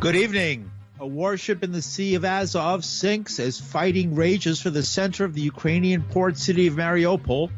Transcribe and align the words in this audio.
Good 0.00 0.16
evening. 0.16 0.70
A 0.98 1.06
warship 1.06 1.62
in 1.62 1.72
the 1.72 1.82
Sea 1.82 2.14
of 2.14 2.24
Azov 2.24 2.86
sinks 2.86 3.38
as 3.38 3.60
fighting 3.60 4.14
rages 4.14 4.58
for 4.58 4.70
the 4.70 4.82
center 4.82 5.26
of 5.26 5.34
the 5.34 5.42
Ukrainian 5.42 6.04
port 6.04 6.38
city 6.38 6.68
of 6.68 6.74
Mariupol. 6.76 7.50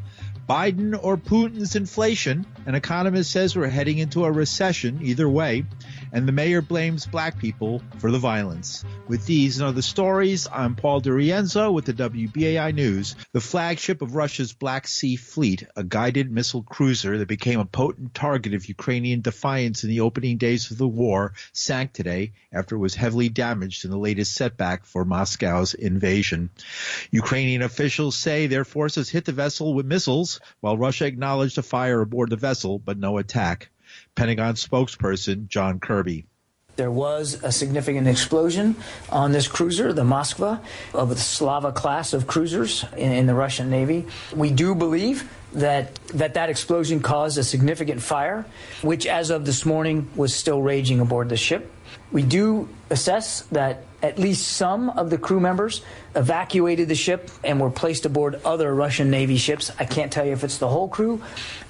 Biden 0.49 0.99
or 1.01 1.15
Putin's 1.15 1.77
inflation. 1.77 2.45
An 2.65 2.75
economist 2.75 3.29
says 3.29 3.57
we're 3.57 3.67
heading 3.67 3.97
into 3.97 4.23
a 4.23 4.31
recession 4.31 4.99
either 5.01 5.27
way 5.27 5.65
and 6.13 6.25
the 6.25 6.31
mayor 6.31 6.61
blames 6.61 7.05
black 7.05 7.37
people 7.37 7.81
for 7.97 8.09
the 8.09 8.19
violence. 8.19 8.85
With 9.07 9.25
these 9.25 9.57
and 9.57 9.67
other 9.67 9.81
stories, 9.81 10.47
I'm 10.49 10.75
Paul 10.75 11.01
DiRienzo 11.01 11.73
with 11.73 11.85
the 11.85 11.93
WBAI 11.93 12.73
News. 12.73 13.15
The 13.33 13.41
flagship 13.41 14.01
of 14.01 14.15
Russia's 14.15 14.53
Black 14.53 14.87
Sea 14.87 15.17
Fleet, 15.17 15.65
a 15.75 15.83
guided 15.83 16.31
missile 16.31 16.63
cruiser 16.63 17.17
that 17.17 17.27
became 17.27 17.59
a 17.59 17.65
potent 17.65 18.13
target 18.13 18.53
of 18.53 18.69
Ukrainian 18.69 19.21
defiance 19.21 19.83
in 19.83 19.89
the 19.89 19.99
opening 20.01 20.37
days 20.37 20.71
of 20.71 20.77
the 20.77 20.87
war, 20.87 21.33
sank 21.51 21.91
today 21.91 22.31
after 22.53 22.75
it 22.75 22.79
was 22.79 22.95
heavily 22.95 23.27
damaged 23.27 23.83
in 23.83 23.91
the 23.91 23.97
latest 23.97 24.35
setback 24.35 24.85
for 24.85 25.03
Moscow's 25.03 25.73
invasion. 25.73 26.49
Ukrainian 27.11 27.63
officials 27.63 28.15
say 28.15 28.47
their 28.47 28.63
forces 28.63 29.09
hit 29.09 29.25
the 29.25 29.31
vessel 29.33 29.73
with 29.73 29.85
missiles, 29.85 30.39
while 30.61 30.77
Russia 30.77 31.05
acknowledged 31.05 31.57
a 31.57 31.63
fire 31.63 31.99
aboard 31.99 32.29
the 32.29 32.35
vessel, 32.35 32.52
but 32.85 32.97
no 32.97 33.17
attack. 33.17 33.69
Pentagon 34.15 34.55
spokesperson 34.55 35.47
John 35.47 35.79
Kirby. 35.79 36.25
There 36.75 36.91
was 36.91 37.43
a 37.43 37.51
significant 37.51 38.07
explosion 38.07 38.75
on 39.09 39.31
this 39.31 39.47
cruiser, 39.47 39.93
the 39.93 40.03
Moskva, 40.03 40.59
of 40.93 41.09
the 41.09 41.15
Slava 41.15 41.71
class 41.71 42.13
of 42.13 42.25
cruisers 42.25 42.83
in, 42.97 43.11
in, 43.11 43.27
the 43.27 43.35
Russian 43.35 43.69
Navy. 43.69 44.07
We 44.35 44.49
do 44.49 44.73
believe 44.73 45.29
that, 45.53 45.93
that 46.15 46.33
that 46.33 46.49
explosion 46.49 46.99
caused 46.99 47.37
a 47.37 47.43
significant 47.43 48.01
fire, 48.01 48.43
which 48.81 49.05
as 49.05 49.29
of 49.29 49.45
this 49.45 49.67
morning 49.67 50.09
was 50.15 50.33
still 50.33 50.63
raging 50.63 50.99
aboard 50.99 51.29
the 51.29 51.37
ship. 51.37 51.71
We 52.11 52.23
do 52.23 52.67
assess 52.89 53.41
that 53.51 53.83
at 54.01 54.17
least 54.17 54.47
some 54.47 54.89
of 54.89 55.11
the 55.11 55.19
crew 55.19 55.39
members 55.39 55.83
evacuated 56.15 56.87
the 56.87 56.95
ship 56.95 57.29
and 57.43 57.59
were 57.59 57.69
placed 57.69 58.05
aboard 58.05 58.41
other 58.45 58.73
Russian 58.73 59.09
Navy 59.09 59.37
ships. 59.37 59.71
I 59.79 59.85
can't 59.85 60.11
tell 60.11 60.25
you 60.25 60.33
if 60.33 60.43
it's 60.43 60.57
the 60.57 60.67
whole 60.67 60.87
crew. 60.87 61.21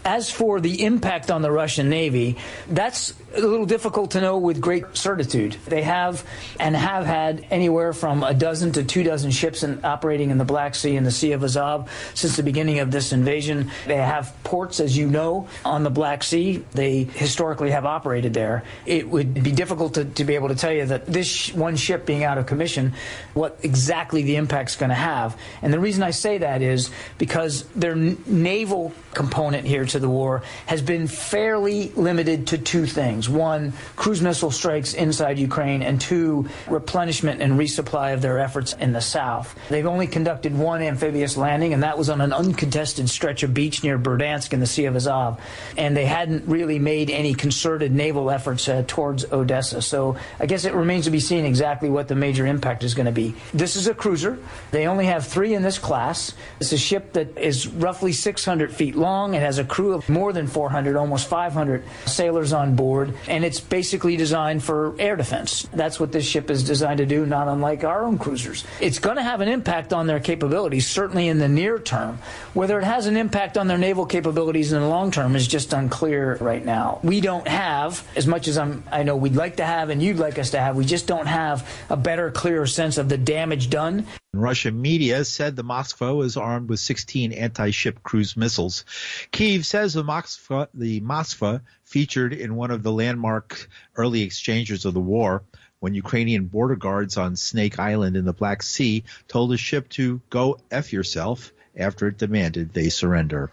As 0.06 0.30
for 0.30 0.60
the 0.60 0.84
impact 0.84 1.32
on 1.32 1.42
the 1.42 1.52
Russian 1.52 1.90
Navy, 1.90 2.38
that's 2.68 3.14
a 3.36 3.40
little 3.40 3.66
difficult 3.66 4.12
to 4.12 4.22
know 4.22 4.38
with 4.38 4.60
great 4.60 4.84
certitude. 4.98 5.56
They 5.66 5.82
have 5.84 6.26
and 6.60 6.76
have 6.76 7.06
had 7.06 7.46
anywhere 7.50 7.94
from 7.94 8.22
a 8.22 8.34
dozen 8.34 8.74
to 8.74 8.84
two 8.84 9.04
dozen 9.04 9.32
ships 9.32 9.64
in, 9.64 9.84
operating 9.86 10.30
in 10.30 10.38
the 10.38 10.46
Black 10.46 10.76
Sea 10.76 10.98
and 10.98 11.06
the 11.06 11.12
Sea 11.12 11.32
of 11.32 11.44
Azov 11.44 11.90
since 12.14 12.36
the 12.36 12.44
beginning 12.44 12.80
of 12.80 12.92
this 12.92 13.14
invasion. 13.14 13.72
They 13.88 13.96
have 13.96 14.36
ports, 14.44 14.80
as 14.82 14.98
you 14.98 15.08
know, 15.08 15.48
on 15.64 15.84
the 15.84 15.90
Black 15.90 16.22
Sea. 16.24 16.64
They 16.74 17.04
historically 17.04 17.72
have 17.72 17.86
operated 17.86 18.34
there. 18.34 18.64
It 18.86 19.08
would 19.10 19.42
be 19.42 19.52
difficult 19.52 19.96
to, 19.96 20.06
to 20.06 20.26
be 20.26 20.36
able 20.36 20.50
to 20.50 20.56
tell 20.56 20.74
you 20.74 20.86
that 20.88 21.06
this 21.06 21.54
one 21.54 21.76
ship 21.76 22.06
being 22.06 22.24
out 22.24 22.38
of 22.38 22.46
commission, 22.46 22.94
what 23.34 23.58
exactly 23.64 24.22
the 24.24 24.33
impact's 24.36 24.76
going 24.76 24.90
to 24.90 24.96
have. 24.96 25.38
And 25.62 25.74
the 25.74 25.80
reason 25.80 26.04
I 26.04 26.12
say 26.12 26.40
that 26.40 26.62
is 26.62 26.92
because 27.18 27.64
their 27.70 27.96
naval 27.96 28.94
component 29.14 29.66
here 29.66 29.86
to 29.86 30.00
the 30.00 30.10
war 30.10 30.44
has 30.66 30.82
been 30.82 31.08
fairly 31.08 31.90
limited 31.90 32.48
to 32.48 32.58
two 32.58 32.86
things. 32.86 33.30
One, 33.30 33.74
cruise 33.96 34.22
missile 34.22 34.52
strikes 34.52 34.94
inside 34.94 35.40
Ukraine, 35.40 35.82
and 35.84 36.00
two, 36.02 36.48
replenishment 36.68 37.42
and 37.42 37.54
resupply 37.54 38.14
of 38.14 38.22
their 38.22 38.40
efforts 38.40 38.74
in 38.74 38.92
the 38.92 39.02
south. 39.02 39.56
They've 39.70 39.86
only 39.86 40.08
conducted 40.08 40.58
one 40.58 40.82
amphibious 40.82 41.38
landing, 41.38 41.74
and 41.74 41.84
that 41.84 41.98
was 41.98 42.10
on 42.10 42.22
an 42.22 42.34
uncontested 42.34 43.10
stretch 43.10 43.44
of 43.44 43.54
beach 43.54 43.84
near 43.84 44.00
Berdyansk 44.00 44.54
in 44.54 44.60
the 44.60 44.66
Sea 44.66 44.86
of 44.86 44.96
Azov. 44.96 45.40
And 45.78 45.96
they 45.96 46.06
hadn't 46.06 46.48
really 46.48 46.80
made 46.80 47.10
any 47.10 47.34
concerted 47.34 47.92
naval 47.92 48.30
efforts 48.32 48.68
uh, 48.68 48.84
towards 48.88 49.32
Odessa. 49.32 49.82
So 49.82 50.18
I 50.40 50.46
guess 50.46 50.66
it 50.66 50.74
remains 50.74 51.06
to 51.06 51.12
be 51.12 51.20
seen 51.20 51.46
exactly 51.46 51.90
what 51.90 52.08
the 52.08 52.16
major 52.16 52.46
impact 52.46 52.84
is 52.84 52.94
going 52.94 53.06
to 53.06 53.12
be. 53.12 53.36
This 53.54 53.76
is 53.76 53.88
a 53.88 53.94
cruiser. 54.24 54.44
They 54.72 54.88
only 54.88 55.06
have 55.06 55.28
three 55.28 55.54
in 55.54 55.62
this 55.62 55.78
class. 55.78 56.34
It's 56.60 56.72
a 56.72 56.78
ship 56.78 57.14
that 57.14 57.38
is 57.38 57.68
roughly 57.68 58.14
600 58.14 58.72
feet 58.72 58.96
long. 58.96 59.34
It 59.34 59.42
has 59.42 59.60
a 59.60 59.64
crew 59.64 59.94
of 59.94 60.08
more 60.10 60.34
than 60.34 60.48
400, 60.48 60.96
almost 60.96 61.28
500 61.28 61.84
sailors 62.06 62.54
on 62.54 62.76
board, 62.76 63.14
and 63.28 63.44
it's 63.46 63.60
basically 63.60 64.18
designed 64.18 64.64
for 64.64 64.96
air 65.00 65.16
defense. 65.16 65.68
That's 65.74 66.00
what 66.00 66.12
this 66.12 66.26
ship 66.26 66.50
is 66.50 66.64
designed 66.64 66.98
to 66.98 67.06
do, 67.06 67.26
not 67.26 67.48
unlike 67.48 67.84
our 67.84 68.04
own 68.04 68.18
cruisers. 68.18 68.64
It's 68.80 69.00
going 69.00 69.18
to 69.18 69.24
have 69.24 69.42
an 69.42 69.48
impact 69.48 69.94
on 69.94 70.08
their 70.08 70.20
capabilities, 70.20 70.88
certainly 70.88 71.28
in 71.28 71.40
the 71.40 71.48
near 71.48 71.80
term. 71.80 72.20
Whether 72.54 72.80
it 72.80 72.86
has 72.86 73.08
an 73.08 73.18
impact 73.18 73.58
on 73.58 73.68
their 73.68 73.78
naval 73.78 74.06
capabilities 74.06 74.74
in 74.74 74.82
the 74.82 74.88
long 74.88 75.12
term 75.12 75.36
is 75.36 75.48
just 75.48 75.74
unclear 75.74 76.38
right 76.38 76.64
now. 76.64 77.00
We 77.04 77.22
don't 77.22 77.48
have, 77.48 78.06
as 78.16 78.28
much 78.28 78.48
as 78.48 78.58
I'm, 78.58 78.84
I 78.92 79.04
know 79.04 79.16
we'd 79.16 79.36
like 79.36 79.58
to 79.58 79.66
have 79.66 79.90
and 79.90 80.02
you'd 80.02 80.18
like 80.18 80.40
us 80.40 80.52
to 80.52 80.60
have, 80.60 80.76
we 80.76 80.86
just 80.86 81.08
don't 81.08 81.28
have 81.28 81.68
a 81.90 81.98
better, 81.98 82.32
clearer 82.32 82.66
sense 82.66 82.98
of 82.98 83.10
the 83.10 83.18
damage 83.18 83.70
done. 83.70 84.06
Russian 84.36 84.82
media 84.82 85.24
said 85.26 85.56
the 85.56 85.64
Moskva 85.64 86.16
was 86.16 86.38
armed 86.38 86.68
with 86.68 86.80
16 86.80 87.34
anti-ship 87.34 88.02
cruise 88.02 88.36
missiles. 88.36 88.84
Kiev 89.32 89.64
says 89.64 89.94
the 89.94 90.04
Moskva, 90.04 90.70
the 90.74 91.02
Moskva 91.02 91.62
featured 91.84 92.34
in 92.34 92.56
one 92.56 92.72
of 92.72 92.82
the 92.82 92.92
landmark 92.92 93.70
early 93.96 94.24
exchanges 94.24 94.86
of 94.86 94.96
the 94.96 95.00
war 95.00 95.44
when 95.80 95.94
Ukrainian 95.94 96.46
border 96.46 96.76
guards 96.76 97.16
on 97.16 97.36
Snake 97.36 97.78
Island 97.78 98.18
in 98.18 98.26
the 98.26 98.34
Black 98.34 98.64
Sea 98.64 99.04
told 99.28 99.52
the 99.52 99.58
ship 99.58 99.88
to 99.90 100.20
go 100.32 100.58
F 100.72 100.94
yourself 100.94 101.54
after 101.78 102.08
it 102.08 102.18
demanded 102.18 102.74
they 102.74 102.90
surrender. 102.90 103.52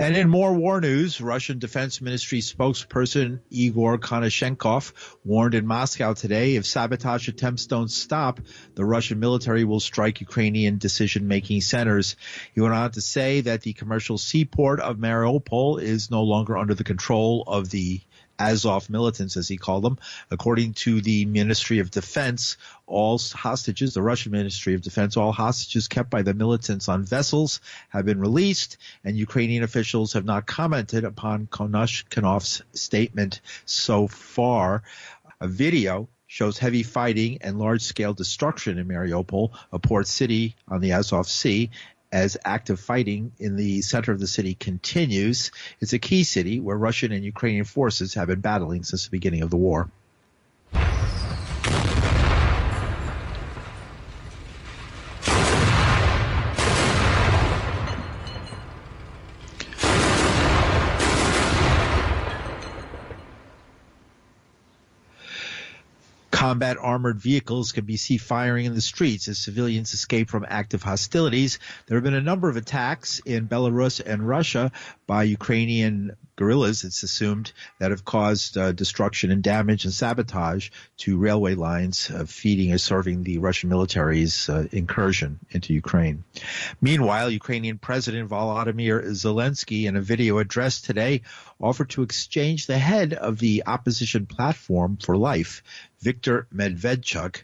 And 0.00 0.16
in 0.16 0.30
more 0.30 0.54
war 0.54 0.80
news, 0.80 1.20
Russian 1.20 1.58
Defense 1.58 2.00
Ministry 2.00 2.40
spokesperson 2.40 3.40
Igor 3.50 3.98
Konashenkov 3.98 4.94
warned 5.26 5.54
in 5.54 5.66
Moscow 5.66 6.14
today 6.14 6.56
if 6.56 6.64
sabotage 6.64 7.28
attempts 7.28 7.66
don't 7.66 7.90
stop, 7.90 8.40
the 8.76 8.84
Russian 8.86 9.20
military 9.20 9.64
will 9.64 9.78
strike 9.78 10.22
Ukrainian 10.22 10.78
decision-making 10.78 11.60
centers. 11.60 12.16
He 12.54 12.62
went 12.62 12.72
on 12.72 12.92
to 12.92 13.02
say 13.02 13.42
that 13.42 13.60
the 13.60 13.74
commercial 13.74 14.16
seaport 14.16 14.80
of 14.80 14.96
Mariupol 14.96 15.82
is 15.82 16.10
no 16.10 16.22
longer 16.22 16.56
under 16.56 16.72
the 16.72 16.82
control 16.82 17.44
of 17.46 17.68
the 17.68 18.00
Azov 18.40 18.88
militants, 18.90 19.36
as 19.36 19.46
he 19.46 19.56
called 19.56 19.84
them. 19.84 19.98
According 20.30 20.72
to 20.74 21.00
the 21.00 21.26
Ministry 21.26 21.78
of 21.78 21.90
Defense, 21.90 22.56
all 22.86 23.18
hostages, 23.18 23.94
the 23.94 24.02
Russian 24.02 24.32
Ministry 24.32 24.74
of 24.74 24.82
Defense, 24.82 25.16
all 25.16 25.32
hostages 25.32 25.86
kept 25.86 26.10
by 26.10 26.22
the 26.22 26.34
militants 26.34 26.88
on 26.88 27.04
vessels 27.04 27.60
have 27.90 28.06
been 28.06 28.18
released, 28.18 28.78
and 29.04 29.16
Ukrainian 29.16 29.62
officials 29.62 30.14
have 30.14 30.24
not 30.24 30.46
commented 30.46 31.04
upon 31.04 31.46
Konashenkov's 31.46 32.62
statement 32.72 33.40
so 33.66 34.08
far. 34.08 34.82
A 35.40 35.46
video 35.46 36.08
shows 36.26 36.58
heavy 36.58 36.84
fighting 36.84 37.38
and 37.40 37.58
large 37.58 37.82
scale 37.82 38.14
destruction 38.14 38.78
in 38.78 38.86
Mariupol, 38.86 39.50
a 39.72 39.78
port 39.78 40.06
city 40.06 40.54
on 40.68 40.80
the 40.80 40.92
Azov 40.92 41.28
Sea, 41.28 41.70
as 42.12 42.36
active 42.44 42.80
fighting 42.80 43.32
in 43.38 43.56
the 43.56 43.82
center 43.82 44.12
of 44.12 44.20
the 44.20 44.26
city 44.26 44.54
continues. 44.54 45.50
It's 45.80 45.92
a 45.92 45.98
key 45.98 46.24
city 46.24 46.60
where 46.60 46.76
Russian 46.76 47.12
and 47.12 47.24
Ukrainian 47.24 47.64
forces 47.64 48.14
have 48.14 48.28
been 48.28 48.40
battling 48.40 48.84
since 48.84 49.04
the 49.04 49.10
beginning 49.10 49.42
of 49.42 49.50
the 49.50 49.56
war. 49.56 49.90
Combat 66.50 66.78
armored 66.80 67.20
vehicles 67.20 67.70
can 67.70 67.84
be 67.84 67.96
seen 67.96 68.18
firing 68.18 68.66
in 68.66 68.74
the 68.74 68.80
streets 68.80 69.28
as 69.28 69.38
civilians 69.38 69.94
escape 69.94 70.28
from 70.28 70.44
active 70.48 70.82
hostilities. 70.82 71.60
There 71.86 71.96
have 71.96 72.02
been 72.02 72.12
a 72.12 72.20
number 72.20 72.48
of 72.48 72.56
attacks 72.56 73.20
in 73.20 73.46
Belarus 73.46 74.00
and 74.04 74.26
Russia 74.26 74.72
by 75.06 75.22
Ukrainian 75.22 76.16
guerrillas, 76.34 76.84
it's 76.84 77.04
assumed, 77.04 77.52
that 77.78 77.92
have 77.92 78.04
caused 78.04 78.56
uh, 78.56 78.72
destruction 78.72 79.30
and 79.30 79.42
damage 79.42 79.84
and 79.84 79.92
sabotage 79.92 80.70
to 80.96 81.18
railway 81.18 81.54
lines 81.54 82.10
uh, 82.10 82.24
feeding 82.24 82.70
and 82.72 82.80
serving 82.80 83.22
the 83.22 83.38
Russian 83.38 83.68
military's 83.68 84.48
uh, 84.48 84.66
incursion 84.72 85.38
into 85.50 85.74
Ukraine. 85.74 86.24
Meanwhile, 86.80 87.30
Ukrainian 87.30 87.78
President 87.78 88.28
Volodymyr 88.28 89.04
Zelensky, 89.10 89.84
in 89.84 89.96
a 89.96 90.00
video 90.00 90.38
address 90.38 90.80
today, 90.80 91.22
offered 91.60 91.90
to 91.90 92.02
exchange 92.02 92.66
the 92.66 92.78
head 92.78 93.12
of 93.12 93.38
the 93.38 93.64
opposition 93.66 94.24
platform 94.24 94.96
for 94.96 95.16
life, 95.16 95.62
Viktor 96.00 96.46
Medvedchuk, 96.54 97.42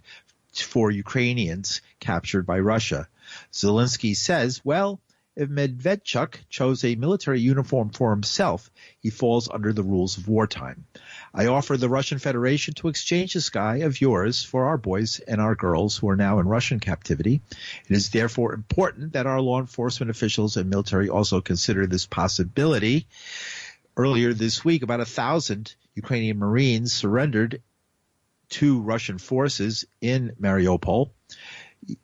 for 0.54 0.90
Ukrainians 0.90 1.82
captured 2.00 2.46
by 2.46 2.60
Russia. 2.60 3.08
Zelensky 3.52 4.16
says, 4.16 4.64
well, 4.64 5.00
if 5.36 5.50
Medvedchuk 5.50 6.36
chose 6.48 6.82
a 6.82 6.94
military 6.94 7.40
uniform 7.40 7.90
for 7.90 8.10
himself, 8.10 8.70
he 9.00 9.10
falls 9.10 9.50
under 9.50 9.74
the 9.74 9.82
rules 9.82 10.16
of 10.16 10.28
wartime. 10.28 10.86
I 11.34 11.48
offer 11.48 11.76
the 11.76 11.90
Russian 11.90 12.18
Federation 12.18 12.72
to 12.74 12.88
exchange 12.88 13.34
this 13.34 13.50
guy 13.50 13.76
of 13.78 14.00
yours 14.00 14.42
for 14.42 14.64
our 14.64 14.78
boys 14.78 15.20
and 15.20 15.38
our 15.38 15.54
girls 15.54 15.98
who 15.98 16.08
are 16.08 16.16
now 16.16 16.38
in 16.38 16.48
Russian 16.48 16.80
captivity. 16.80 17.42
It 17.86 17.94
is 17.94 18.08
therefore 18.08 18.54
important 18.54 19.12
that 19.12 19.26
our 19.26 19.42
law 19.42 19.60
enforcement 19.60 20.08
officials 20.08 20.56
and 20.56 20.70
military 20.70 21.10
also 21.10 21.42
consider 21.42 21.86
this 21.86 22.06
possibility. 22.06 23.06
Earlier 23.94 24.32
this 24.32 24.64
week, 24.64 24.82
about 24.82 25.00
a 25.00 25.04
thousand 25.04 25.74
Ukrainian 25.94 26.38
Marines 26.38 26.94
surrendered 26.94 27.60
two 28.48 28.80
Russian 28.80 29.18
forces 29.18 29.84
in 30.00 30.32
Mariupol. 30.40 31.10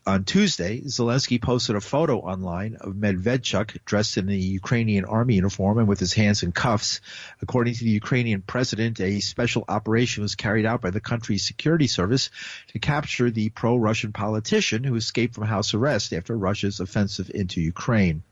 On 0.06 0.22
Tuesday, 0.22 0.80
Zelensky 0.82 1.42
posted 1.42 1.74
a 1.74 1.80
photo 1.80 2.18
online 2.20 2.76
of 2.76 2.94
Medvedchuk 2.94 3.84
dressed 3.84 4.16
in 4.16 4.26
the 4.26 4.38
Ukrainian 4.38 5.04
army 5.04 5.34
uniform 5.36 5.78
and 5.78 5.88
with 5.88 5.98
his 5.98 6.12
hands 6.12 6.44
in 6.44 6.52
cuffs. 6.52 7.00
According 7.40 7.74
to 7.74 7.84
the 7.84 7.90
Ukrainian 7.90 8.42
president, 8.42 9.00
a 9.00 9.18
special 9.18 9.64
operation 9.68 10.22
was 10.22 10.36
carried 10.36 10.66
out 10.66 10.82
by 10.82 10.90
the 10.90 11.00
country's 11.00 11.44
security 11.44 11.88
service 11.88 12.30
to 12.68 12.78
capture 12.78 13.30
the 13.30 13.48
pro-Russian 13.48 14.12
politician 14.12 14.84
who 14.84 14.94
escaped 14.94 15.34
from 15.34 15.44
house 15.44 15.74
arrest 15.74 16.12
after 16.12 16.36
Russia's 16.36 16.78
offensive 16.78 17.30
into 17.34 17.60
Ukraine. 17.60 18.22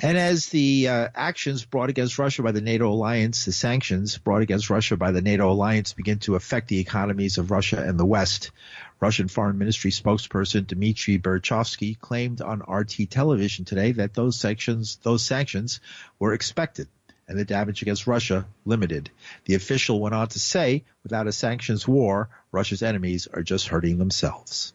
And 0.00 0.18
as 0.18 0.46
the 0.46 0.88
uh, 0.88 1.08
actions 1.14 1.64
brought 1.64 1.88
against 1.88 2.18
Russia 2.18 2.42
by 2.42 2.50
the 2.50 2.60
NATO 2.60 2.90
alliance, 2.90 3.44
the 3.44 3.52
sanctions 3.52 4.18
brought 4.18 4.42
against 4.42 4.68
Russia 4.68 4.96
by 4.96 5.12
the 5.12 5.22
NATO 5.22 5.50
alliance 5.50 5.92
begin 5.92 6.18
to 6.20 6.34
affect 6.34 6.66
the 6.66 6.80
economies 6.80 7.38
of 7.38 7.52
Russia 7.52 7.80
and 7.80 7.98
the 7.98 8.04
West. 8.04 8.50
Russian 8.98 9.28
Foreign 9.28 9.58
Ministry 9.58 9.92
spokesperson 9.92 10.66
Dmitry 10.66 11.18
Berezovsky 11.18 11.98
claimed 11.98 12.40
on 12.40 12.62
RT 12.66 13.08
television 13.08 13.64
today 13.64 13.92
that 13.92 14.14
those 14.14 14.38
sanctions, 14.38 14.98
those 15.02 15.24
sanctions 15.24 15.80
were 16.18 16.34
expected 16.34 16.88
and 17.28 17.38
the 17.38 17.44
damage 17.44 17.80
against 17.80 18.06
Russia 18.06 18.46
limited. 18.64 19.10
The 19.44 19.54
official 19.54 20.00
went 20.00 20.14
on 20.14 20.28
to 20.28 20.40
say, 20.40 20.84
without 21.02 21.26
a 21.26 21.32
sanctions 21.32 21.86
war, 21.86 22.28
Russia's 22.52 22.82
enemies 22.82 23.28
are 23.32 23.42
just 23.42 23.68
hurting 23.68 23.98
themselves. 23.98 24.74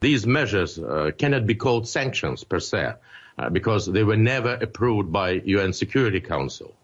These 0.00 0.26
measures 0.26 0.78
uh, 0.78 1.10
cannot 1.16 1.46
be 1.46 1.56
called 1.56 1.88
sanctions 1.88 2.44
per 2.44 2.60
se 2.60 2.92
uh, 3.38 3.48
because 3.48 3.86
they 3.86 4.02
were 4.02 4.16
never 4.16 4.54
approved 4.54 5.12
by 5.12 5.30
UN 5.44 5.72
Security 5.72 6.20
Council. 6.20 6.74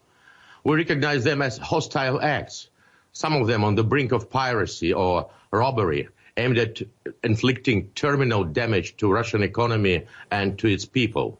We 0.63 0.75
recognize 0.75 1.23
them 1.23 1.41
as 1.41 1.57
hostile 1.57 2.21
acts, 2.21 2.69
some 3.11 3.33
of 3.33 3.47
them 3.47 3.63
on 3.63 3.75
the 3.75 3.83
brink 3.83 4.11
of 4.11 4.29
piracy 4.29 4.93
or 4.93 5.29
robbery, 5.51 6.07
aimed 6.37 6.57
at 6.57 6.81
inflicting 7.23 7.89
terminal 7.95 8.43
damage 8.43 8.97
to 8.97 9.11
Russian 9.11 9.43
economy 9.43 10.05
and 10.31 10.57
to 10.59 10.67
its 10.67 10.85
people. 10.85 11.39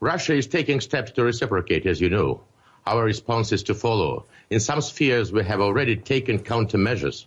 Russia 0.00 0.34
is 0.34 0.46
taking 0.46 0.80
steps 0.80 1.12
to 1.12 1.22
reciprocate, 1.22 1.86
as 1.86 2.00
you 2.00 2.10
know. 2.10 2.42
Our 2.86 3.04
response 3.04 3.52
is 3.52 3.62
to 3.64 3.74
follow. 3.74 4.26
In 4.50 4.58
some 4.58 4.80
spheres, 4.80 5.30
we 5.30 5.44
have 5.44 5.60
already 5.60 5.96
taken 5.96 6.40
countermeasures, 6.40 7.26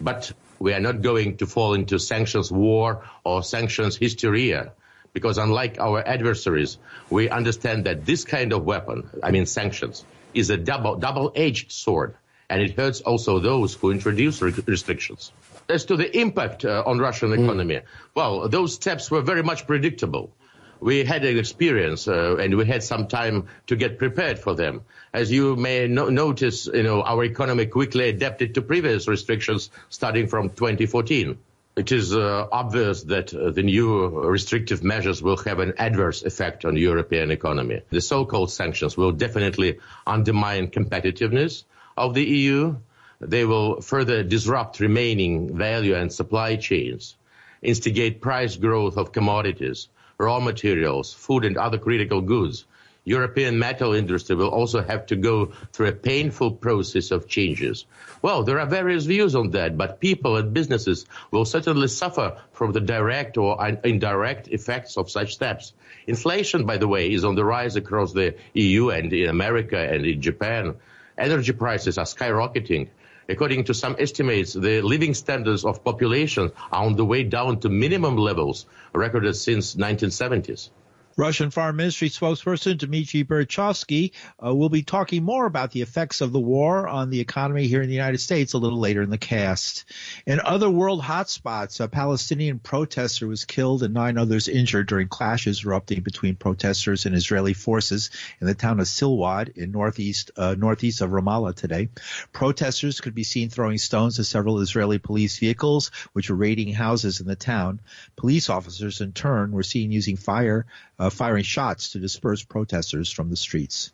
but 0.00 0.32
we 0.60 0.72
are 0.72 0.80
not 0.80 1.02
going 1.02 1.38
to 1.38 1.46
fall 1.46 1.74
into 1.74 1.98
sanctions 1.98 2.52
war 2.52 3.04
or 3.24 3.42
sanctions 3.42 3.96
hysteria 3.96 4.72
because 5.12 5.38
unlike 5.38 5.78
our 5.78 6.06
adversaries, 6.06 6.78
we 7.10 7.28
understand 7.28 7.84
that 7.84 8.06
this 8.06 8.24
kind 8.24 8.52
of 8.52 8.64
weapon, 8.64 9.08
I 9.22 9.30
mean 9.30 9.46
sanctions, 9.46 10.04
is 10.32 10.48
a 10.50 10.56
double, 10.56 10.96
double-edged 10.96 11.70
sword, 11.70 12.16
and 12.48 12.62
it 12.62 12.76
hurts 12.76 13.02
also 13.02 13.38
those 13.38 13.74
who 13.74 13.90
introduce 13.90 14.40
re- 14.40 14.54
restrictions. 14.66 15.32
As 15.68 15.84
to 15.86 15.96
the 15.96 16.18
impact 16.18 16.64
uh, 16.64 16.82
on 16.86 16.98
Russian 16.98 17.32
hmm. 17.32 17.44
economy, 17.44 17.76
mm. 17.76 17.84
well, 18.14 18.48
those 18.48 18.74
steps 18.74 19.10
were 19.10 19.20
very 19.20 19.42
much 19.42 19.66
predictable. 19.66 20.32
We 20.80 21.04
had 21.04 21.24
an 21.24 21.38
experience, 21.38 22.08
uh, 22.08 22.36
and 22.40 22.56
we 22.56 22.66
had 22.66 22.82
some 22.82 23.06
time 23.06 23.46
to 23.68 23.76
get 23.76 23.98
prepared 23.98 24.38
for 24.38 24.54
them. 24.54 24.80
As 25.12 25.30
you 25.30 25.54
may 25.54 25.86
no- 25.86 26.08
notice, 26.08 26.66
you 26.66 26.82
know, 26.82 27.02
our 27.02 27.22
economy 27.22 27.66
quickly 27.66 28.08
adapted 28.08 28.54
to 28.54 28.62
previous 28.62 29.06
restrictions 29.06 29.70
starting 29.90 30.26
from 30.26 30.48
2014 30.48 31.38
it 31.74 31.90
is 31.90 32.14
uh, 32.14 32.46
obvious 32.52 33.02
that 33.04 33.32
uh, 33.34 33.50
the 33.50 33.62
new 33.62 34.06
restrictive 34.08 34.82
measures 34.84 35.22
will 35.22 35.38
have 35.38 35.58
an 35.58 35.72
adverse 35.78 36.22
effect 36.22 36.64
on 36.64 36.74
the 36.74 36.80
European 36.80 37.30
economy. 37.30 37.80
The 37.90 38.00
so-called 38.02 38.50
sanctions 38.50 38.96
will 38.96 39.12
definitely 39.12 39.78
undermine 40.06 40.68
competitiveness 40.68 41.64
of 41.96 42.12
the 42.14 42.24
EU. 42.24 42.76
They 43.20 43.44
will 43.46 43.80
further 43.80 44.22
disrupt 44.22 44.80
remaining 44.80 45.56
value 45.56 45.94
and 45.94 46.12
supply 46.12 46.56
chains, 46.56 47.16
instigate 47.62 48.20
price 48.20 48.56
growth 48.56 48.98
of 48.98 49.12
commodities, 49.12 49.88
raw 50.18 50.40
materials, 50.40 51.14
food 51.14 51.44
and 51.44 51.56
other 51.56 51.78
critical 51.78 52.20
goods, 52.20 52.66
European 53.04 53.58
metal 53.58 53.94
industry 53.94 54.36
will 54.36 54.50
also 54.50 54.80
have 54.80 55.06
to 55.06 55.16
go 55.16 55.46
through 55.72 55.88
a 55.88 55.92
painful 55.92 56.52
process 56.52 57.10
of 57.10 57.26
changes. 57.26 57.84
Well, 58.22 58.44
there 58.44 58.60
are 58.60 58.66
various 58.66 59.06
views 59.06 59.34
on 59.34 59.50
that, 59.50 59.76
but 59.76 59.98
people 59.98 60.36
and 60.36 60.54
businesses 60.54 61.06
will 61.32 61.44
certainly 61.44 61.88
suffer 61.88 62.38
from 62.52 62.70
the 62.70 62.80
direct 62.80 63.36
or 63.38 63.58
indirect 63.82 64.46
effects 64.48 64.96
of 64.96 65.10
such 65.10 65.34
steps. 65.34 65.72
Inflation, 66.06 66.64
by 66.64 66.76
the 66.76 66.86
way, 66.86 67.12
is 67.12 67.24
on 67.24 67.34
the 67.34 67.44
rise 67.44 67.74
across 67.74 68.12
the 68.12 68.36
EU 68.54 68.90
and 68.90 69.12
in 69.12 69.28
America 69.28 69.78
and 69.78 70.06
in 70.06 70.22
Japan. 70.22 70.76
Energy 71.18 71.52
prices 71.52 71.98
are 71.98 72.04
skyrocketing. 72.04 72.88
According 73.28 73.64
to 73.64 73.74
some 73.74 73.96
estimates, 73.98 74.52
the 74.52 74.80
living 74.80 75.14
standards 75.14 75.64
of 75.64 75.82
populations 75.82 76.52
are 76.70 76.84
on 76.84 76.94
the 76.94 77.04
way 77.04 77.24
down 77.24 77.58
to 77.60 77.68
minimum 77.68 78.16
levels 78.16 78.66
recorded 78.92 79.34
since 79.34 79.74
1970s. 79.74 80.70
Russian 81.16 81.50
Foreign 81.50 81.76
Ministry 81.76 82.08
spokesperson 82.08 82.78
Dmitry 82.78 83.24
Berezovsky 83.24 84.12
uh, 84.44 84.54
will 84.54 84.68
be 84.68 84.82
talking 84.82 85.22
more 85.22 85.46
about 85.46 85.70
the 85.70 85.82
effects 85.82 86.20
of 86.20 86.32
the 86.32 86.40
war 86.40 86.88
on 86.88 87.10
the 87.10 87.20
economy 87.20 87.66
here 87.66 87.82
in 87.82 87.88
the 87.88 87.94
United 87.94 88.18
States 88.18 88.54
a 88.54 88.58
little 88.58 88.78
later 88.78 89.02
in 89.02 89.10
the 89.10 89.18
cast. 89.18 89.84
In 90.26 90.40
other 90.40 90.70
world 90.70 91.02
hotspots, 91.02 91.80
a 91.80 91.88
Palestinian 91.88 92.58
protester 92.58 93.26
was 93.26 93.44
killed 93.44 93.82
and 93.82 93.92
nine 93.92 94.16
others 94.16 94.48
injured 94.48 94.88
during 94.88 95.08
clashes 95.08 95.64
erupting 95.64 96.00
between 96.00 96.34
protesters 96.34 97.04
and 97.04 97.14
Israeli 97.14 97.52
forces 97.52 98.10
in 98.40 98.46
the 98.46 98.54
town 98.54 98.80
of 98.80 98.86
Silwad 98.86 99.56
in 99.56 99.70
northeast 99.70 100.30
uh, 100.36 100.54
northeast 100.58 101.00
of 101.00 101.10
Ramallah 101.10 101.54
today. 101.54 101.88
Protesters 102.32 103.00
could 103.00 103.14
be 103.14 103.24
seen 103.24 103.50
throwing 103.50 103.78
stones 103.78 104.18
at 104.18 104.26
several 104.26 104.60
Israeli 104.60 104.98
police 104.98 105.38
vehicles, 105.38 105.90
which 106.12 106.30
were 106.30 106.36
raiding 106.36 106.72
houses 106.72 107.20
in 107.20 107.26
the 107.26 107.36
town. 107.36 107.80
Police 108.16 108.48
officers, 108.48 109.00
in 109.00 109.12
turn, 109.12 109.52
were 109.52 109.62
seen 109.62 109.92
using 109.92 110.16
fire 110.16 110.66
uh, 111.02 111.10
firing 111.10 111.42
shots 111.42 111.90
to 111.90 111.98
disperse 111.98 112.44
protesters 112.44 113.10
from 113.10 113.28
the 113.28 113.36
streets. 113.36 113.90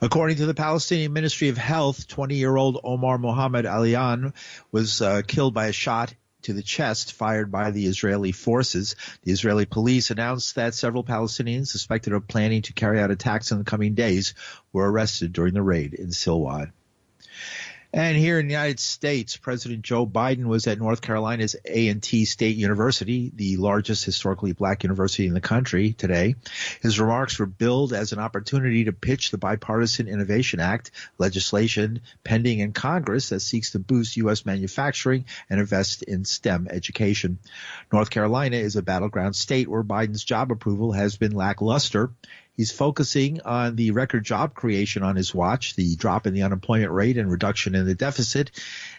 According 0.00 0.36
to 0.36 0.46
the 0.46 0.54
Palestinian 0.54 1.12
Ministry 1.12 1.48
of 1.48 1.58
Health, 1.58 2.06
20-year-old 2.06 2.78
Omar 2.84 3.18
Mohammed 3.18 3.64
Alian 3.64 4.34
was 4.70 5.02
uh, 5.02 5.22
killed 5.26 5.52
by 5.52 5.66
a 5.66 5.72
shot 5.72 6.14
to 6.46 6.52
the 6.52 6.62
chest 6.62 7.12
fired 7.12 7.50
by 7.50 7.72
the 7.72 7.86
Israeli 7.86 8.30
forces. 8.30 8.94
The 9.24 9.32
Israeli 9.32 9.66
police 9.66 10.12
announced 10.12 10.54
that 10.54 10.74
several 10.74 11.02
Palestinians 11.02 11.66
suspected 11.66 12.12
of 12.12 12.28
planning 12.28 12.62
to 12.62 12.72
carry 12.72 13.00
out 13.00 13.10
attacks 13.10 13.50
in 13.50 13.58
the 13.58 13.64
coming 13.64 13.94
days 13.94 14.32
were 14.72 14.88
arrested 14.88 15.32
during 15.32 15.54
the 15.54 15.62
raid 15.62 15.92
in 15.92 16.12
Silwad. 16.12 16.70
And 17.96 18.14
here 18.14 18.38
in 18.38 18.46
the 18.46 18.52
United 18.52 18.78
States, 18.78 19.38
President 19.38 19.80
Joe 19.80 20.06
Biden 20.06 20.44
was 20.44 20.66
at 20.66 20.76
North 20.76 21.00
Carolina's 21.00 21.56
A&T 21.64 22.26
State 22.26 22.56
University, 22.56 23.32
the 23.34 23.56
largest 23.56 24.04
historically 24.04 24.52
black 24.52 24.84
university 24.84 25.26
in 25.26 25.32
the 25.32 25.40
country 25.40 25.94
today. 25.94 26.34
His 26.82 27.00
remarks 27.00 27.38
were 27.38 27.46
billed 27.46 27.94
as 27.94 28.12
an 28.12 28.18
opportunity 28.18 28.84
to 28.84 28.92
pitch 28.92 29.30
the 29.30 29.38
Bipartisan 29.38 30.08
Innovation 30.08 30.60
Act 30.60 30.90
legislation 31.16 32.02
pending 32.22 32.58
in 32.58 32.74
Congress 32.74 33.30
that 33.30 33.40
seeks 33.40 33.70
to 33.70 33.78
boost 33.78 34.18
U.S. 34.18 34.44
manufacturing 34.44 35.24
and 35.48 35.58
invest 35.58 36.02
in 36.02 36.26
STEM 36.26 36.68
education. 36.70 37.38
North 37.90 38.10
Carolina 38.10 38.56
is 38.56 38.76
a 38.76 38.82
battleground 38.82 39.36
state 39.36 39.68
where 39.68 39.82
Biden's 39.82 40.22
job 40.22 40.52
approval 40.52 40.92
has 40.92 41.16
been 41.16 41.32
lackluster 41.32 42.10
He's 42.56 42.72
focusing 42.72 43.42
on 43.42 43.76
the 43.76 43.90
record 43.90 44.24
job 44.24 44.54
creation 44.54 45.02
on 45.02 45.14
his 45.14 45.34
watch, 45.34 45.74
the 45.74 45.94
drop 45.96 46.26
in 46.26 46.32
the 46.32 46.42
unemployment 46.42 46.90
rate 46.90 47.18
and 47.18 47.30
reduction 47.30 47.74
in 47.74 47.84
the 47.84 47.94
deficit, 47.94 48.50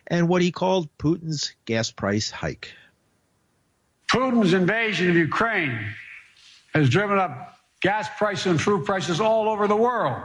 and 0.06 0.30
what 0.30 0.44
he 0.44 0.52
called 0.52 0.96
Putin's 1.00 1.54
gas 1.66 1.90
price 1.90 2.30
hike. 2.30 2.74
Putin's 4.08 4.54
invasion 4.54 5.10
of 5.10 5.16
Ukraine 5.16 5.78
has 6.74 6.90
driven 6.90 7.18
up 7.18 7.58
gas 7.82 8.08
prices 8.18 8.46
and 8.46 8.62
food 8.62 8.86
prices 8.86 9.20
all 9.20 9.50
over 9.50 9.68
the 9.68 9.76
world. 9.76 10.22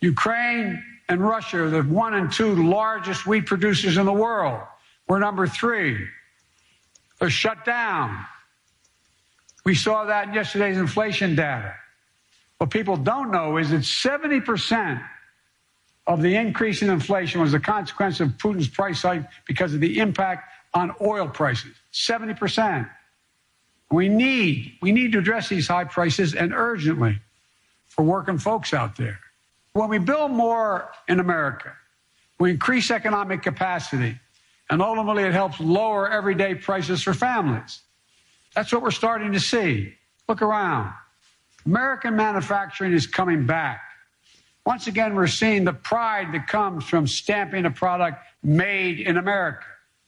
Ukraine 0.00 0.82
and 1.08 1.20
Russia 1.20 1.64
are 1.64 1.70
the 1.70 1.82
one 1.82 2.14
and 2.14 2.32
two 2.32 2.54
largest 2.68 3.26
wheat 3.26 3.46
producers 3.46 3.96
in 3.96 4.06
the 4.06 4.12
world. 4.12 4.60
We're 5.06 5.20
number 5.20 5.46
three. 5.46 5.96
They're 7.18 7.30
shut 7.30 7.64
down. 7.64 8.26
We 9.64 9.74
saw 9.74 10.06
that 10.06 10.28
in 10.28 10.34
yesterday's 10.34 10.78
inflation 10.78 11.34
data. 11.34 11.74
What 12.60 12.70
people 12.70 12.98
don't 12.98 13.30
know 13.30 13.56
is 13.56 13.70
that 13.70 13.82
70% 13.82 15.02
of 16.06 16.22
the 16.22 16.36
increase 16.36 16.82
in 16.82 16.90
inflation 16.90 17.40
was 17.40 17.54
a 17.54 17.60
consequence 17.60 18.20
of 18.20 18.28
Putin's 18.38 18.68
price 18.68 19.02
hike 19.02 19.24
because 19.46 19.74
of 19.74 19.80
the 19.80 19.98
impact 19.98 20.52
on 20.74 20.94
oil 21.00 21.28
prices. 21.28 21.72
70%. 21.94 22.90
We 23.90 24.08
need, 24.10 24.74
we 24.82 24.92
need 24.92 25.12
to 25.12 25.18
address 25.18 25.48
these 25.48 25.68
high 25.68 25.84
prices 25.84 26.34
and 26.34 26.52
urgently 26.52 27.18
for 27.88 28.04
working 28.04 28.38
folks 28.38 28.74
out 28.74 28.96
there. 28.96 29.20
When 29.72 29.88
we 29.88 29.98
build 29.98 30.32
more 30.32 30.92
in 31.08 31.20
America, 31.20 31.72
We 32.40 32.50
increase 32.52 32.90
economic 32.90 33.42
capacity, 33.42 34.18
and 34.70 34.82
ultimately 34.82 35.24
it 35.24 35.32
helps 35.34 35.60
lower 35.60 36.10
everyday 36.10 36.54
prices 36.56 37.02
for 37.02 37.14
families. 37.14 37.82
That's 38.54 38.72
what 38.72 38.82
we're 38.82 38.90
starting 38.92 39.32
to 39.32 39.40
see. 39.40 39.94
Look 40.28 40.42
around. 40.42 40.94
American 41.66 42.16
manufacturing 42.16 42.92
is 42.92 43.06
coming 43.06 43.46
back. 43.46 43.82
Once 44.64 44.86
again, 44.86 45.14
we're 45.14 45.26
seeing 45.26 45.64
the 45.64 45.72
pride 45.72 46.32
that 46.32 46.46
comes 46.46 46.84
from 46.84 47.06
stamping 47.06 47.64
a 47.64 47.70
product 47.70 48.18
made 48.42 49.00
in 49.00 49.16
America. 49.16 49.64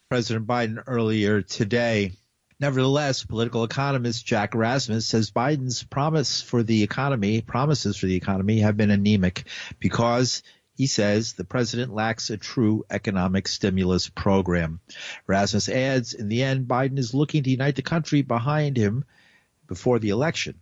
President 0.09 0.47
Biden 0.47 0.82
earlier 0.87 1.42
today. 1.42 2.12
Nevertheless, 2.61 3.25
political 3.25 3.64
economist 3.64 4.25
Jack 4.25 4.54
Rasmus 4.54 5.06
says 5.06 5.30
Biden's 5.30 5.82
promise 5.82 6.40
for 6.40 6.62
the 6.62 6.82
economy, 6.82 7.40
promises 7.40 7.97
for 7.97 8.06
the 8.06 8.14
economy 8.14 8.61
have 8.61 8.76
been 8.76 8.90
anemic 8.90 9.44
because 9.80 10.42
he 10.76 10.87
says 10.87 11.32
the 11.32 11.44
president 11.44 11.92
lacks 11.92 12.30
a 12.30 12.37
true 12.37 12.85
economic 12.88 13.49
stimulus 13.49 14.09
program. 14.09 14.80
Rasmus 15.26 15.68
adds, 15.68 16.14
in 16.14 16.28
the 16.28 16.42
end, 16.42 16.68
Biden 16.68 16.99
is 16.99 17.14
looking 17.14 17.42
to 17.42 17.50
unite 17.50 17.75
the 17.75 17.82
country 17.82 18.23
behind 18.23 18.76
him 18.76 19.04
before 19.66 19.99
the 19.99 20.11
election 20.11 20.61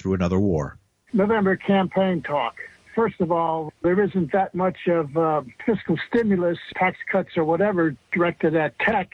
through 0.00 0.14
another 0.14 0.40
war. 0.40 0.78
November 1.12 1.56
campaign 1.56 2.22
talk. 2.22 2.56
First 2.94 3.20
of 3.20 3.30
all, 3.30 3.72
there 3.82 4.02
isn't 4.02 4.32
that 4.32 4.54
much 4.54 4.76
of 4.88 5.16
uh, 5.16 5.42
fiscal 5.64 5.96
stimulus, 6.08 6.58
tax 6.76 6.96
cuts, 7.10 7.30
or 7.36 7.44
whatever 7.44 7.96
directed 8.12 8.56
at 8.56 8.78
tech. 8.80 9.10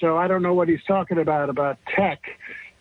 So 0.00 0.16
I 0.16 0.28
don't 0.28 0.42
know 0.42 0.54
what 0.54 0.68
he's 0.68 0.82
talking 0.86 1.18
about 1.18 1.50
about 1.50 1.78
tech. 1.94 2.20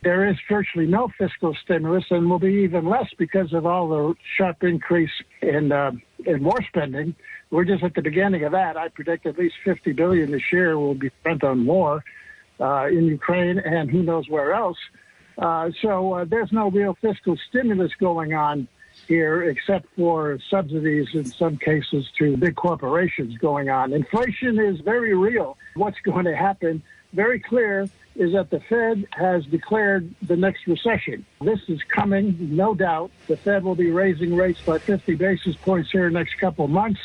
There 0.04 0.28
is 0.28 0.36
virtually 0.50 0.88
no 0.88 1.10
fiscal 1.18 1.56
stimulus, 1.64 2.06
and 2.10 2.30
will 2.30 2.40
be 2.40 2.64
even 2.64 2.88
less 2.88 3.08
because 3.18 3.54
of 3.54 3.66
all 3.66 3.90
the 3.90 4.16
sharp 4.38 4.64
increase 4.64 5.12
in 5.42 5.72
uh, 5.72 5.92
in 6.26 6.44
war 6.44 6.60
spending. 6.68 7.16
We're 7.52 7.66
just 7.66 7.84
at 7.84 7.94
the 7.94 8.02
beginning 8.02 8.44
of 8.44 8.54
that. 8.54 8.78
I 8.78 8.88
predict 8.88 9.26
at 9.26 9.38
least 9.38 9.56
50 9.66 9.92
billion 9.92 10.32
this 10.32 10.52
year 10.52 10.80
will 10.80 10.96
be 10.96 11.12
spent 11.20 11.44
on 11.44 11.66
war 11.66 12.04
uh, 12.60 12.88
in 12.88 13.06
Ukraine 13.06 13.60
and 13.60 13.92
who 13.92 14.02
knows 14.02 14.30
where 14.30 14.54
else. 14.54 14.78
Uh, 15.42 15.72
so 15.82 16.14
uh, 16.14 16.26
there's 16.26 16.52
no 16.52 16.70
real 16.70 16.94
fiscal 17.02 17.36
stimulus 17.50 17.92
going 18.00 18.34
on 18.34 18.68
here 19.08 19.44
except 19.44 19.88
for 19.96 20.38
subsidies 20.50 21.08
in 21.14 21.26
some 21.26 21.58
cases 21.58 22.08
to 22.18 22.38
big 22.38 22.56
corporations 22.56 23.36
going 23.40 23.68
on. 23.68 23.92
Inflation 23.92 24.60
is 24.60 24.80
very 24.82 25.16
real. 25.16 25.58
What's 25.74 26.00
going 26.02 26.26
to 26.26 26.36
happen, 26.36 26.84
very 27.14 27.40
clear, 27.40 27.90
is 28.16 28.34
that 28.34 28.52
the 28.52 28.60
Fed 28.60 29.08
has 29.12 29.44
declared 29.46 30.14
the 30.22 30.36
next 30.36 30.68
recession. 30.68 31.26
This 31.42 31.62
is 31.68 31.82
coming, 31.84 32.38
no 32.56 32.76
doubt. 32.76 33.10
The 33.28 33.38
Fed 33.38 33.64
will 33.64 33.76
be 33.76 33.90
raising 33.90 34.36
rates 34.36 34.62
by 34.62 34.78
50 34.78 35.16
basis 35.16 35.56
points 35.56 35.90
here 35.92 36.06
in 36.06 36.14
the 36.14 36.20
next 36.20 36.36
couple 36.36 36.68
months. 36.68 37.02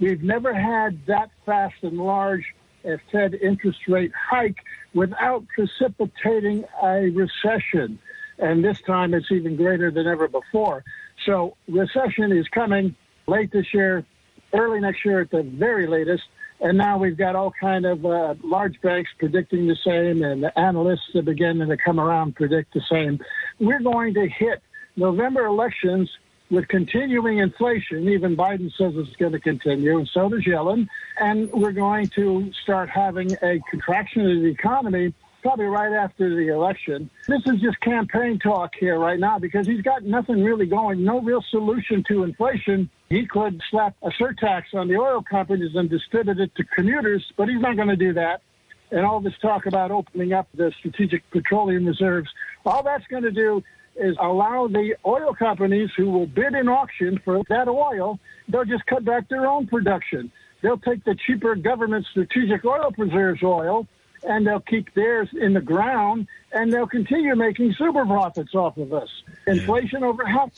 We've 0.00 0.22
never 0.22 0.52
had 0.52 1.06
that 1.06 1.30
fast 1.44 1.76
and 1.82 1.98
large 1.98 2.52
a 2.86 2.98
Fed 3.10 3.34
interest 3.34 3.80
rate 3.88 4.12
hike 4.14 4.58
without 4.94 5.44
precipitating 5.48 6.64
a 6.82 7.10
recession. 7.10 7.98
And 8.38 8.64
this 8.64 8.80
time 8.82 9.14
it's 9.14 9.30
even 9.30 9.56
greater 9.56 9.90
than 9.90 10.06
ever 10.06 10.28
before. 10.28 10.84
So 11.24 11.56
recession 11.68 12.32
is 12.32 12.46
coming 12.48 12.94
late 13.26 13.50
this 13.50 13.72
year, 13.72 14.04
early 14.52 14.80
next 14.80 15.04
year 15.04 15.20
at 15.20 15.30
the 15.30 15.42
very 15.42 15.86
latest. 15.86 16.24
And 16.60 16.78
now 16.78 16.96
we've 16.98 17.18
got 17.18 17.36
all 17.36 17.52
kind 17.60 17.84
of 17.84 18.04
uh, 18.06 18.34
large 18.42 18.80
banks 18.80 19.10
predicting 19.18 19.66
the 19.66 19.76
same, 19.84 20.22
and 20.22 20.42
the 20.42 20.58
analysts 20.58 21.14
are 21.14 21.22
beginning 21.22 21.68
to 21.68 21.76
come 21.76 22.00
around 22.00 22.34
predict 22.34 22.72
the 22.72 22.80
same. 22.90 23.18
We're 23.58 23.82
going 23.82 24.14
to 24.14 24.26
hit 24.26 24.62
November 24.96 25.44
elections 25.44 26.10
with 26.50 26.68
continuing 26.68 27.38
inflation. 27.38 28.08
Even 28.08 28.36
Biden 28.36 28.72
says 28.76 28.94
it's 28.96 29.16
going 29.16 29.32
to 29.32 29.40
continue, 29.40 29.98
and 29.98 30.08
so 30.08 30.28
does 30.28 30.44
Yellen. 30.44 30.88
And 31.18 31.50
we're 31.52 31.72
going 31.72 32.08
to 32.08 32.52
start 32.62 32.88
having 32.88 33.32
a 33.42 33.60
contraction 33.70 34.22
of 34.22 34.42
the 34.42 34.48
economy 34.48 35.12
probably 35.42 35.66
right 35.66 35.92
after 35.92 36.34
the 36.34 36.52
election. 36.52 37.08
This 37.28 37.42
is 37.46 37.60
just 37.60 37.78
campaign 37.80 38.38
talk 38.40 38.74
here 38.78 38.98
right 38.98 39.18
now 39.18 39.38
because 39.38 39.64
he's 39.64 39.80
got 39.80 40.02
nothing 40.02 40.42
really 40.42 40.66
going, 40.66 41.04
no 41.04 41.20
real 41.20 41.40
solution 41.50 42.02
to 42.08 42.24
inflation. 42.24 42.90
He 43.08 43.26
could 43.26 43.62
slap 43.70 43.94
a 44.02 44.10
surtax 44.10 44.74
on 44.74 44.88
the 44.88 44.96
oil 44.96 45.22
companies 45.22 45.76
and 45.76 45.88
distribute 45.88 46.40
it 46.40 46.52
to 46.56 46.64
commuters, 46.64 47.24
but 47.36 47.48
he's 47.48 47.60
not 47.60 47.76
going 47.76 47.88
to 47.88 47.96
do 47.96 48.12
that. 48.14 48.42
And 48.90 49.06
all 49.06 49.20
this 49.20 49.34
talk 49.40 49.66
about 49.66 49.92
opening 49.92 50.32
up 50.32 50.48
the 50.54 50.72
strategic 50.78 51.28
petroleum 51.30 51.86
reserves, 51.86 52.28
all 52.64 52.82
that's 52.82 53.06
going 53.06 53.22
to 53.22 53.30
do 53.30 53.62
is 53.98 54.16
allow 54.20 54.68
the 54.68 54.94
oil 55.04 55.34
companies 55.34 55.90
who 55.96 56.10
will 56.10 56.26
bid 56.26 56.54
in 56.54 56.68
auction 56.68 57.20
for 57.24 57.42
that 57.48 57.68
oil, 57.68 58.18
they'll 58.48 58.64
just 58.64 58.86
cut 58.86 59.04
back 59.04 59.28
their 59.28 59.46
own 59.46 59.66
production. 59.66 60.30
They'll 60.62 60.78
take 60.78 61.04
the 61.04 61.14
cheaper 61.26 61.54
government 61.54 62.06
strategic 62.10 62.64
oil 62.64 62.90
preserves 62.92 63.42
oil 63.42 63.86
and 64.24 64.46
they'll 64.46 64.60
keep 64.60 64.92
theirs 64.94 65.28
in 65.32 65.52
the 65.52 65.60
ground, 65.60 66.26
and 66.52 66.72
they'll 66.72 66.86
continue 66.86 67.34
making 67.36 67.74
super 67.74 68.04
profits 68.04 68.54
off 68.54 68.76
of 68.76 68.92
us. 68.92 69.08
Inflation 69.46 70.02
over 70.02 70.24
half 70.24 70.50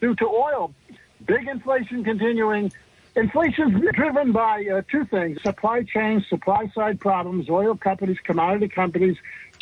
due 0.00 0.14
to 0.14 0.26
oil. 0.26 0.72
Big 1.26 1.48
inflation 1.48 2.04
continuing. 2.04 2.70
Inflation 3.16 3.88
driven 3.94 4.32
by 4.32 4.66
uh, 4.66 4.82
two 4.90 5.06
things 5.06 5.40
supply 5.42 5.82
chain, 5.82 6.24
supply 6.28 6.70
side 6.74 7.00
problems, 7.00 7.48
oil 7.48 7.74
companies, 7.74 8.18
commodity 8.24 8.68
companies, 8.68 9.16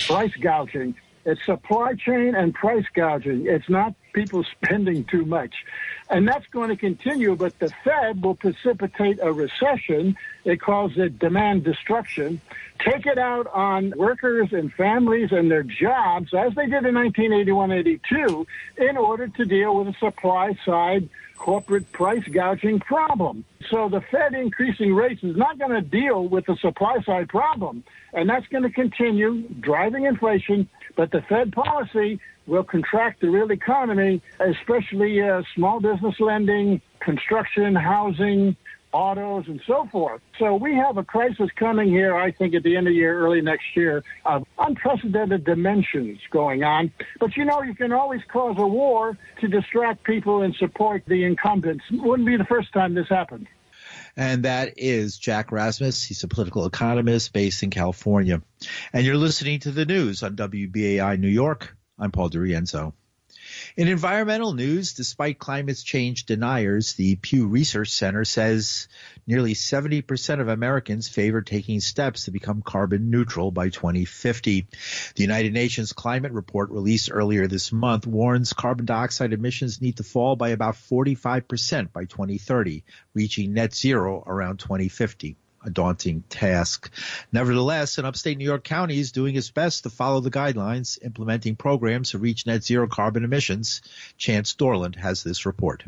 price 0.07 0.35
gouging. 0.41 0.95
It's 1.25 1.45
supply 1.47 1.95
chain 1.95 2.35
and 2.35 2.54
price 2.54 2.85
gouging. 2.95 3.47
It's 3.47 3.69
not 3.69 3.95
people 4.12 4.45
spending 4.45 5.04
too 5.04 5.25
much. 5.25 5.54
And 6.11 6.28
that's 6.28 6.47
going 6.49 6.69
to 6.69 6.76
continue, 6.76 7.35
but 7.35 7.59
the 7.59 7.73
Fed 7.83 8.23
will 8.23 8.35
precipitate 8.35 9.19
a 9.23 9.33
recession. 9.33 10.16
It 10.45 10.61
calls 10.61 10.93
it 10.97 11.19
demand 11.19 11.64
destruction. 11.64 12.40
Take 12.78 13.07
it 13.07 13.19
out 13.19 13.47
on 13.47 13.95
workers 13.97 14.49
and 14.52 14.73
families 14.75 15.33
and 15.33 15.50
their 15.50 15.62
jobs, 15.62 16.35
as 16.35 16.54
they 16.54 16.66
did 16.66 16.85
in 16.85 16.95
1981 16.95 17.73
82, 17.73 18.47
in 18.76 18.97
order 18.97 19.28
to 19.28 19.45
deal 19.45 19.76
with 19.76 19.87
the 19.87 19.95
supply 19.99 20.57
side 20.64 21.09
corporate 21.37 21.91
price 21.93 22.25
gouging 22.31 22.81
problem. 22.81 23.45
So 23.71 23.88
the 23.88 24.00
Fed 24.00 24.35
increasing 24.35 24.95
rates 24.95 25.23
is 25.23 25.37
not 25.37 25.59
going 25.59 25.73
to 25.73 25.81
deal 25.81 26.29
with 26.29 26.47
the 26.47 26.57
supply 26.57 27.00
side 27.03 27.29
problem. 27.29 27.85
And 28.12 28.29
that's 28.29 28.47
going 28.49 28.62
to 28.62 28.71
continue 28.71 29.43
driving 29.61 30.05
inflation. 30.05 30.69
But 30.97 31.11
the 31.11 31.23
Fed 31.23 31.53
policy 31.53 32.21
will 32.47 32.64
contract 32.64 33.21
the 33.21 33.31
real 33.31 33.50
economy, 33.50 34.23
especially 34.38 35.23
uh, 35.23 35.43
small 35.55 35.81
business 35.81 36.21
lending, 36.21 36.81
construction, 37.00 37.75
housing, 37.75 38.57
autos, 38.95 39.49
and 39.49 39.61
so 39.67 39.87
forth. 39.91 40.23
So 40.39 40.55
we 40.55 40.75
have 40.77 40.97
a 40.97 41.05
crisis 41.05 41.51
coming 41.57 41.89
here, 41.89 42.17
I 42.17 42.31
think, 42.31 42.55
at 42.55 42.63
the 42.63 42.77
end 42.77 42.87
of 42.87 42.93
the 42.93 42.97
year, 42.97 43.19
early 43.19 43.41
next 43.43 43.77
year, 43.77 44.05
of 44.25 44.47
unprecedented 44.59 45.45
dimensions 45.45 46.21
going 46.31 46.63
on. 46.63 46.93
But 47.19 47.37
you 47.37 47.45
know, 47.45 47.63
you 47.63 47.75
can 47.75 47.93
always 47.93 48.23
cause 48.29 48.55
a 48.57 48.67
war 48.67 49.19
to 49.41 49.49
distract 49.49 50.05
people 50.05 50.43
and 50.43 50.55
support 50.55 51.03
the 51.07 51.25
incumbents. 51.25 51.85
Wouldn't 51.91 52.27
be 52.27 52.37
the 52.37 52.45
first 52.45 52.73
time 52.73 52.95
this 52.95 53.09
happened. 53.09 53.49
And 54.17 54.45
that 54.45 54.75
is 54.77 55.19
Jack 55.19 55.51
Rasmus. 55.51 56.05
He's 56.05 56.23
a 56.23 56.29
political 56.29 56.67
economist 56.67 57.33
based 57.33 57.65
in 57.65 57.71
California. 57.71 58.43
And 58.93 59.05
you're 59.05 59.17
listening 59.17 59.59
to 59.61 59.73
the 59.73 59.85
news 59.85 60.23
on 60.23 60.37
WBAI 60.37 61.19
New 61.19 61.29
York. 61.29 61.77
I'm 61.99 62.13
Paul 62.13 62.31
DiRienzo. 62.31 62.93
In 63.76 63.88
environmental 63.88 64.52
news, 64.54 64.92
despite 64.92 65.38
climate 65.38 65.80
change 65.83 66.26
deniers, 66.26 66.94
the 66.94 67.16
Pew 67.16 67.47
Research 67.47 67.90
Center 67.90 68.25
says 68.25 68.88
nearly 69.26 69.54
70% 69.54 70.40
of 70.40 70.49
Americans 70.49 71.09
favor 71.09 71.42
taking 71.42 71.80
steps 71.80 72.25
to 72.25 72.30
become 72.30 72.62
carbon 72.62 73.11
neutral 73.11 73.50
by 73.50 73.68
2050. 73.71 74.66
The 75.16 75.23
United 75.23 75.52
Nations 75.52 75.92
climate 75.92 76.33
report 76.33 76.71
released 76.71 77.11
earlier 77.12 77.47
this 77.47 77.73
month 77.73 78.06
warns 78.06 78.52
carbon 78.52 78.87
dioxide 78.87 79.33
emissions 79.33 79.80
need 79.80 79.97
to 79.97 80.02
fall 80.02 80.37
by 80.37 80.50
about 80.50 80.75
45% 80.75 81.92
by 81.92 82.04
2030, 82.04 82.85
reaching 83.14 83.54
net 83.54 83.75
zero 83.75 84.23
around 84.26 84.59
2050 84.59 85.37
a 85.64 85.71
daunting 85.71 86.23
task. 86.28 86.90
Nevertheless, 87.33 87.99
an 87.99 88.04
upstate 88.04 88.38
New 88.38 88.44
York 88.44 88.64
County 88.64 88.99
is 88.99 89.12
doing 89.12 89.35
its 89.35 89.50
best 89.50 89.83
to 89.83 89.90
follow 89.90 90.21
the 90.21 90.30
guidelines, 90.30 91.02
implementing 91.02 91.56
programs 91.56 92.11
to 92.11 92.18
reach 92.18 92.47
net 92.47 92.62
zero 92.62 92.87
carbon 92.87 93.25
emissions. 93.25 93.83
Chance 94.16 94.54
Dorland 94.54 94.97
has 94.97 95.23
this 95.23 95.47
report. 95.47 95.85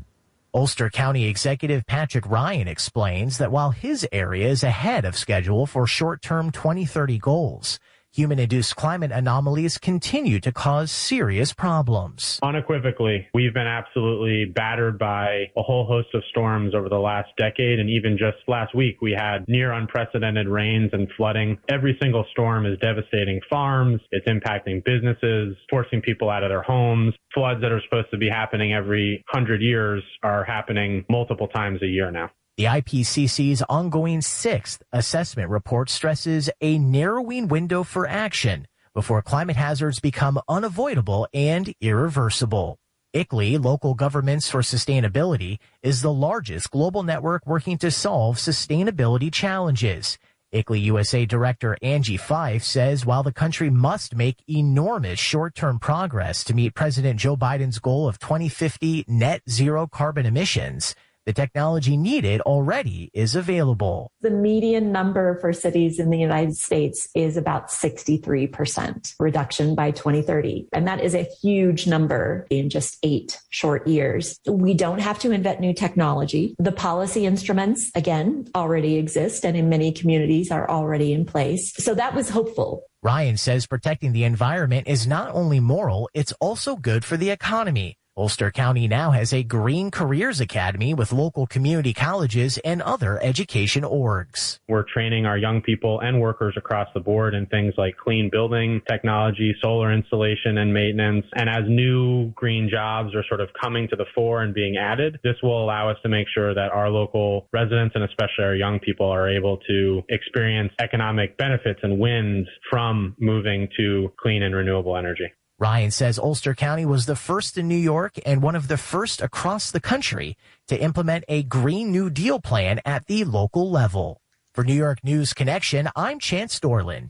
Ulster 0.54 0.88
County 0.88 1.26
Executive 1.26 1.84
Patrick 1.86 2.26
Ryan 2.26 2.66
explains 2.66 3.36
that 3.36 3.52
while 3.52 3.72
his 3.72 4.08
area 4.10 4.48
is 4.48 4.64
ahead 4.64 5.04
of 5.04 5.14
schedule 5.14 5.66
for 5.66 5.86
short-term 5.86 6.50
2030 6.50 7.18
goals, 7.18 7.78
human-induced 8.16 8.76
climate 8.76 9.12
anomalies 9.12 9.76
continue 9.76 10.40
to 10.40 10.50
cause 10.50 10.90
serious 10.90 11.52
problems. 11.52 12.40
Unequivocally, 12.42 13.28
we've 13.34 13.52
been 13.52 13.66
absolutely 13.66 14.46
battered 14.46 14.98
by 14.98 15.50
a 15.56 15.62
whole 15.62 15.84
host 15.86 16.08
of 16.14 16.22
storms 16.30 16.74
over 16.74 16.88
the 16.88 16.98
last 16.98 17.28
decade. 17.36 17.78
And 17.78 17.90
even 17.90 18.16
just 18.16 18.38
last 18.48 18.74
week, 18.74 19.02
we 19.02 19.12
had 19.12 19.46
near 19.48 19.72
unprecedented 19.72 20.48
rains 20.48 20.90
and 20.94 21.08
flooding. 21.16 21.58
Every 21.68 21.98
single 22.00 22.24
storm 22.32 22.64
is 22.64 22.78
devastating 22.78 23.40
farms. 23.50 24.00
It's 24.10 24.26
impacting 24.26 24.82
businesses, 24.84 25.54
forcing 25.68 26.00
people 26.00 26.30
out 26.30 26.42
of 26.42 26.48
their 26.48 26.62
homes. 26.62 27.14
Floods 27.34 27.60
that 27.60 27.70
are 27.70 27.82
supposed 27.82 28.10
to 28.12 28.16
be 28.16 28.30
happening 28.30 28.72
every 28.72 29.22
hundred 29.28 29.60
years 29.60 30.02
are 30.22 30.42
happening 30.44 31.04
multiple 31.10 31.48
times 31.48 31.82
a 31.82 31.86
year 31.86 32.10
now. 32.10 32.30
The 32.56 32.64
IPCC's 32.64 33.62
ongoing 33.68 34.22
sixth 34.22 34.82
assessment 34.90 35.50
report 35.50 35.90
stresses 35.90 36.48
a 36.62 36.78
narrowing 36.78 37.48
window 37.48 37.82
for 37.82 38.08
action 38.08 38.66
before 38.94 39.20
climate 39.20 39.56
hazards 39.56 40.00
become 40.00 40.40
unavoidable 40.48 41.28
and 41.34 41.74
irreversible. 41.82 42.78
ICLEI, 43.14 43.62
Local 43.62 43.92
Governments 43.92 44.48
for 44.50 44.62
Sustainability, 44.62 45.58
is 45.82 46.00
the 46.00 46.12
largest 46.12 46.70
global 46.70 47.02
network 47.02 47.46
working 47.46 47.76
to 47.76 47.90
solve 47.90 48.38
sustainability 48.38 49.30
challenges. 49.30 50.16
ICLEI 50.54 50.82
USA 50.84 51.26
Director 51.26 51.76
Angie 51.82 52.16
Fyfe 52.16 52.64
says 52.64 53.04
while 53.04 53.22
the 53.22 53.34
country 53.34 53.68
must 53.68 54.16
make 54.16 54.42
enormous 54.48 55.18
short-term 55.18 55.78
progress 55.78 56.42
to 56.44 56.54
meet 56.54 56.74
President 56.74 57.20
Joe 57.20 57.36
Biden's 57.36 57.80
goal 57.80 58.08
of 58.08 58.18
2050 58.18 59.04
net 59.08 59.42
zero 59.46 59.86
carbon 59.86 60.24
emissions, 60.24 60.94
the 61.26 61.32
technology 61.32 61.96
needed 61.96 62.40
already 62.42 63.10
is 63.12 63.34
available. 63.34 64.12
The 64.20 64.30
median 64.30 64.92
number 64.92 65.38
for 65.40 65.52
cities 65.52 65.98
in 65.98 66.10
the 66.10 66.18
United 66.18 66.56
States 66.56 67.08
is 67.14 67.36
about 67.36 67.68
63% 67.68 69.14
reduction 69.18 69.74
by 69.74 69.90
2030. 69.90 70.68
And 70.72 70.86
that 70.86 71.02
is 71.02 71.16
a 71.16 71.26
huge 71.42 71.88
number 71.88 72.46
in 72.48 72.70
just 72.70 72.96
eight 73.02 73.38
short 73.50 73.88
years. 73.88 74.38
We 74.48 74.72
don't 74.72 75.00
have 75.00 75.18
to 75.20 75.32
invent 75.32 75.60
new 75.60 75.74
technology. 75.74 76.54
The 76.60 76.72
policy 76.72 77.26
instruments, 77.26 77.90
again, 77.96 78.46
already 78.54 78.96
exist 78.96 79.44
and 79.44 79.56
in 79.56 79.68
many 79.68 79.90
communities 79.90 80.52
are 80.52 80.70
already 80.70 81.12
in 81.12 81.24
place. 81.24 81.74
So 81.74 81.94
that 81.94 82.14
was 82.14 82.30
hopeful. 82.30 82.84
Ryan 83.02 83.36
says 83.36 83.66
protecting 83.66 84.12
the 84.12 84.24
environment 84.24 84.86
is 84.86 85.06
not 85.06 85.34
only 85.34 85.58
moral, 85.58 86.08
it's 86.14 86.32
also 86.40 86.76
good 86.76 87.04
for 87.04 87.16
the 87.16 87.30
economy. 87.30 87.98
Ulster 88.18 88.50
County 88.50 88.88
now 88.88 89.10
has 89.10 89.34
a 89.34 89.42
Green 89.42 89.90
Careers 89.90 90.40
Academy 90.40 90.94
with 90.94 91.12
local 91.12 91.46
community 91.46 91.92
colleges 91.92 92.56
and 92.64 92.80
other 92.80 93.22
education 93.22 93.82
orgs. 93.82 94.58
We're 94.68 94.86
training 94.90 95.26
our 95.26 95.36
young 95.36 95.60
people 95.60 96.00
and 96.00 96.18
workers 96.18 96.54
across 96.56 96.88
the 96.94 97.00
board 97.00 97.34
in 97.34 97.44
things 97.44 97.74
like 97.76 97.94
clean 97.98 98.30
building 98.32 98.80
technology, 98.88 99.54
solar 99.60 99.92
installation 99.92 100.56
and 100.56 100.72
maintenance. 100.72 101.26
And 101.34 101.50
as 101.50 101.64
new 101.68 102.30
green 102.30 102.70
jobs 102.72 103.14
are 103.14 103.24
sort 103.28 103.42
of 103.42 103.50
coming 103.60 103.86
to 103.88 103.96
the 103.96 104.06
fore 104.14 104.42
and 104.42 104.54
being 104.54 104.78
added, 104.78 105.20
this 105.22 105.36
will 105.42 105.62
allow 105.62 105.90
us 105.90 105.98
to 106.02 106.08
make 106.08 106.26
sure 106.34 106.54
that 106.54 106.72
our 106.72 106.88
local 106.88 107.48
residents 107.52 107.94
and 107.94 108.04
especially 108.04 108.44
our 108.44 108.56
young 108.56 108.78
people 108.78 109.10
are 109.10 109.28
able 109.28 109.58
to 109.68 110.02
experience 110.08 110.72
economic 110.80 111.36
benefits 111.36 111.80
and 111.82 111.98
wins 111.98 112.48
from 112.70 113.14
moving 113.20 113.68
to 113.76 114.10
clean 114.18 114.42
and 114.42 114.54
renewable 114.54 114.96
energy. 114.96 115.30
Ryan 115.58 115.90
says 115.90 116.18
Ulster 116.18 116.54
County 116.54 116.84
was 116.84 117.06
the 117.06 117.16
first 117.16 117.56
in 117.56 117.66
New 117.66 117.76
York 117.76 118.18
and 118.26 118.42
one 118.42 118.54
of 118.54 118.68
the 118.68 118.76
first 118.76 119.22
across 119.22 119.70
the 119.70 119.80
country 119.80 120.36
to 120.68 120.78
implement 120.78 121.24
a 121.28 121.44
Green 121.44 121.90
New 121.90 122.10
Deal 122.10 122.40
plan 122.40 122.80
at 122.84 123.06
the 123.06 123.24
local 123.24 123.70
level. 123.70 124.20
For 124.52 124.64
New 124.64 124.74
York 124.74 125.02
News 125.02 125.32
Connection, 125.32 125.88
I'm 125.96 126.18
Chance 126.18 126.60
Dorland. 126.60 127.08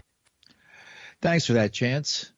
Thanks 1.21 1.47
for 1.47 1.55
that, 1.55 1.73
Chance. 1.73 2.33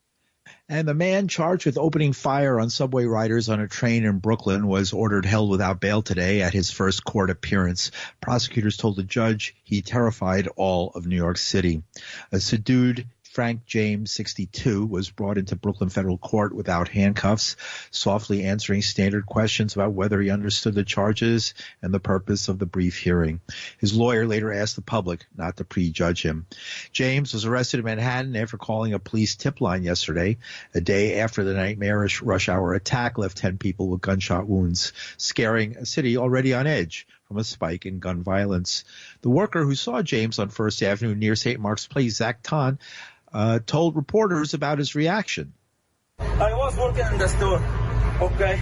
And 0.67 0.87
the 0.87 0.95
man 0.95 1.27
charged 1.27 1.67
with 1.67 1.77
opening 1.77 2.13
fire 2.13 2.59
on 2.59 2.71
subway 2.71 3.05
riders 3.05 3.49
on 3.49 3.59
a 3.59 3.67
train 3.67 4.03
in 4.03 4.17
Brooklyn 4.17 4.67
was 4.67 4.93
ordered 4.93 5.25
held 5.25 5.51
without 5.51 5.79
bail 5.79 6.01
today 6.01 6.41
at 6.41 6.53
his 6.53 6.71
first 6.71 7.03
court 7.03 7.29
appearance. 7.29 7.91
Prosecutors 8.19 8.77
told 8.77 8.95
the 8.95 9.03
judge 9.03 9.55
he 9.63 9.83
terrified 9.83 10.47
all 10.55 10.91
of 10.95 11.05
New 11.05 11.15
York 11.15 11.37
City. 11.37 11.83
A 12.31 12.39
subdued 12.39 13.07
Frank 13.39 13.65
James, 13.65 14.11
62, 14.11 14.85
was 14.85 15.09
brought 15.11 15.37
into 15.37 15.55
Brooklyn 15.55 15.89
federal 15.89 16.17
court 16.17 16.53
without 16.53 16.89
handcuffs, 16.89 17.55
softly 17.89 18.43
answering 18.43 18.81
standard 18.81 19.25
questions 19.25 19.75
about 19.75 19.93
whether 19.93 20.19
he 20.19 20.29
understood 20.29 20.75
the 20.75 20.83
charges 20.83 21.53
and 21.81 21.93
the 21.93 22.01
purpose 22.01 22.49
of 22.49 22.59
the 22.59 22.65
brief 22.65 22.97
hearing. 22.97 23.39
His 23.77 23.95
lawyer 23.95 24.27
later 24.27 24.51
asked 24.51 24.75
the 24.75 24.81
public 24.81 25.25
not 25.37 25.55
to 25.55 25.63
prejudge 25.63 26.21
him. 26.21 26.47
James 26.91 27.33
was 27.33 27.45
arrested 27.45 27.79
in 27.79 27.85
Manhattan 27.85 28.35
after 28.35 28.57
calling 28.57 28.93
a 28.93 28.99
police 28.99 29.37
tip 29.37 29.61
line 29.61 29.83
yesterday, 29.83 30.37
a 30.75 30.81
day 30.81 31.21
after 31.21 31.45
the 31.45 31.53
nightmarish 31.53 32.21
rush 32.21 32.49
hour 32.49 32.73
attack 32.73 33.17
left 33.17 33.37
10 33.37 33.57
people 33.57 33.87
with 33.87 34.01
gunshot 34.01 34.49
wounds, 34.49 34.91
scaring 35.15 35.77
a 35.77 35.85
city 35.85 36.17
already 36.17 36.53
on 36.53 36.67
edge 36.67 37.07
from 37.29 37.37
a 37.37 37.43
spike 37.43 37.85
in 37.85 37.99
gun 37.99 38.23
violence. 38.23 38.83
The 39.21 39.29
worker 39.29 39.63
who 39.63 39.75
saw 39.75 40.01
James 40.01 40.39
on 40.39 40.49
First 40.49 40.81
Avenue 40.81 41.13
near 41.13 41.35
St. 41.35 41.59
Mark's 41.59 41.85
Place, 41.85 42.15
Zack 42.15 42.41
Tahhan, 42.41 42.79
uh, 43.33 43.59
told 43.65 43.95
reporters 43.95 44.53
about 44.53 44.77
his 44.79 44.95
reaction. 44.95 45.53
I 46.19 46.53
was 46.53 46.77
working 46.77 47.05
in 47.05 47.17
the 47.17 47.27
store, 47.27 47.61
okay? 48.21 48.59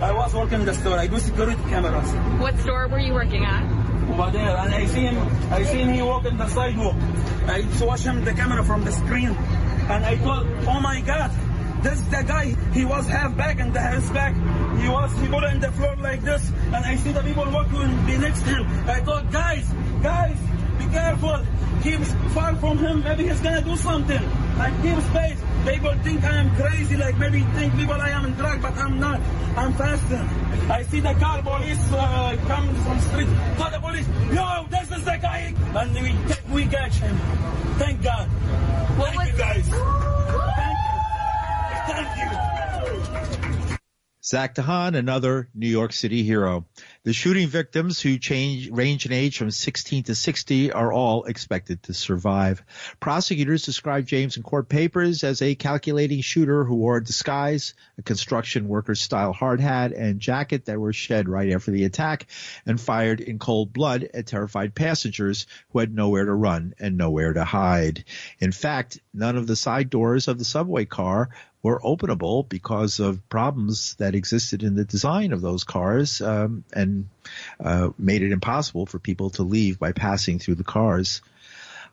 I 0.00 0.12
was 0.12 0.34
working 0.34 0.60
in 0.60 0.66
the 0.66 0.74
store. 0.74 0.98
I 0.98 1.06
do 1.06 1.18
security 1.18 1.60
cameras. 1.68 2.08
What 2.40 2.58
store 2.58 2.88
were 2.88 2.98
you 2.98 3.12
working 3.12 3.44
at? 3.44 3.62
Over 4.10 4.30
there, 4.30 4.56
and 4.56 4.74
I 4.74 4.86
see 4.86 5.00
him. 5.00 5.18
I 5.52 5.62
see 5.62 5.78
him. 5.78 5.92
He 5.94 6.02
walking 6.02 6.36
the 6.36 6.48
sidewalk. 6.48 6.96
I 7.46 7.66
watch 7.80 8.00
him 8.02 8.24
the 8.24 8.32
camera 8.32 8.64
from 8.64 8.84
the 8.84 8.92
screen, 8.92 9.28
and 9.28 10.04
I 10.04 10.16
thought, 10.16 10.46
oh 10.66 10.80
my 10.80 11.00
god, 11.02 11.30
this 11.82 11.94
is 11.94 12.08
the 12.08 12.22
guy. 12.22 12.56
He 12.72 12.84
was 12.84 13.06
half 13.06 13.36
back 13.36 13.60
and 13.60 13.72
the 13.72 13.80
half 13.80 14.12
back. 14.12 14.34
He 14.80 14.88
was 14.88 15.12
he 15.20 15.28
put 15.28 15.44
on 15.44 15.60
the 15.60 15.70
floor 15.72 15.96
like 15.96 16.22
this, 16.22 16.50
and 16.50 16.84
I 16.84 16.96
see 16.96 17.12
the 17.12 17.22
people 17.22 17.44
walking 17.50 18.06
be 18.06 18.18
next 18.18 18.40
to 18.42 18.48
him. 18.48 18.66
I 18.88 19.00
thought, 19.00 19.30
guys, 19.30 19.66
guys, 20.02 20.36
be 20.38 20.49
careful. 20.92 21.38
Keep 21.82 22.00
far 22.34 22.54
from 22.56 22.78
him. 22.78 23.02
Maybe 23.02 23.28
he's 23.28 23.40
gonna 23.40 23.62
do 23.62 23.76
something. 23.76 24.22
Like 24.58 24.74
keep 24.82 24.98
space. 25.00 25.40
People 25.66 25.94
think 26.02 26.22
I 26.24 26.36
am 26.36 26.54
crazy. 26.56 26.96
Like 26.96 27.18
maybe 27.18 27.40
think 27.56 27.74
people 27.76 27.94
I 27.94 28.10
am 28.10 28.24
in 28.26 28.34
drug, 28.34 28.60
but 28.62 28.76
I'm 28.76 29.00
not. 29.00 29.20
I'm 29.56 29.72
faster. 29.74 30.28
I 30.72 30.82
see 30.84 31.00
the 31.00 31.14
car 31.14 31.42
police 31.42 31.92
uh, 31.92 32.36
coming 32.46 32.74
from 32.84 33.00
street. 33.00 33.28
Tell 33.56 33.70
the 33.70 33.80
police, 33.80 34.06
yo, 34.32 34.66
this 34.70 34.90
is 34.98 35.04
the 35.04 35.16
guy, 35.20 35.54
and 35.74 35.94
we 35.94 36.14
we 36.54 36.66
catch 36.66 36.94
him. 36.96 37.16
Thank 37.78 38.02
God. 38.02 38.28
What 38.98 39.08
Thank 39.14 39.18
was- 39.18 39.28
you 39.28 39.38
guys. 39.38 39.68
Thank 40.60 40.78
you. 40.86 41.94
Thank 41.94 43.70
you. 43.70 43.76
Zack 44.22 44.54
Tahhan, 44.54 44.94
another 44.96 45.48
New 45.54 45.68
York 45.68 45.92
City 45.92 46.22
hero. 46.22 46.66
The 47.02 47.14
shooting 47.14 47.48
victims 47.48 47.98
who 47.98 48.18
change, 48.18 48.68
range 48.68 49.06
in 49.06 49.12
age 49.12 49.38
from 49.38 49.50
16 49.50 50.02
to 50.02 50.14
60 50.14 50.72
are 50.72 50.92
all 50.92 51.24
expected 51.24 51.82
to 51.84 51.94
survive. 51.94 52.62
Prosecutors 53.00 53.62
described 53.62 54.06
James 54.06 54.36
in 54.36 54.42
court 54.42 54.68
papers 54.68 55.24
as 55.24 55.40
a 55.40 55.54
calculating 55.54 56.20
shooter 56.20 56.62
who 56.62 56.74
wore 56.74 56.98
a 56.98 57.02
disguise, 57.02 57.72
a 57.96 58.02
construction 58.02 58.68
worker 58.68 58.94
style 58.94 59.32
hard 59.32 59.62
hat 59.62 59.92
and 59.92 60.20
jacket 60.20 60.66
that 60.66 60.78
were 60.78 60.92
shed 60.92 61.26
right 61.26 61.54
after 61.54 61.70
the 61.70 61.84
attack 61.84 62.26
and 62.66 62.78
fired 62.78 63.22
in 63.22 63.38
cold 63.38 63.72
blood 63.72 64.06
at 64.12 64.26
terrified 64.26 64.74
passengers 64.74 65.46
who 65.70 65.78
had 65.78 65.94
nowhere 65.94 66.26
to 66.26 66.34
run 66.34 66.74
and 66.78 66.98
nowhere 66.98 67.32
to 67.32 67.44
hide. 67.44 68.04
In 68.40 68.52
fact, 68.52 69.00
none 69.14 69.38
of 69.38 69.46
the 69.46 69.56
side 69.56 69.88
doors 69.88 70.28
of 70.28 70.36
the 70.36 70.44
subway 70.44 70.84
car 70.84 71.30
were 71.62 71.80
openable 71.80 72.48
because 72.48 73.00
of 73.00 73.28
problems 73.28 73.94
that 73.96 74.14
existed 74.14 74.62
in 74.62 74.74
the 74.74 74.84
design 74.84 75.32
of 75.32 75.40
those 75.40 75.64
cars 75.64 76.20
um, 76.20 76.64
and 76.72 77.08
uh, 77.62 77.90
made 77.98 78.22
it 78.22 78.32
impossible 78.32 78.86
for 78.86 78.98
people 78.98 79.30
to 79.30 79.42
leave 79.42 79.78
by 79.78 79.92
passing 79.92 80.38
through 80.38 80.54
the 80.54 80.64
cars. 80.64 81.20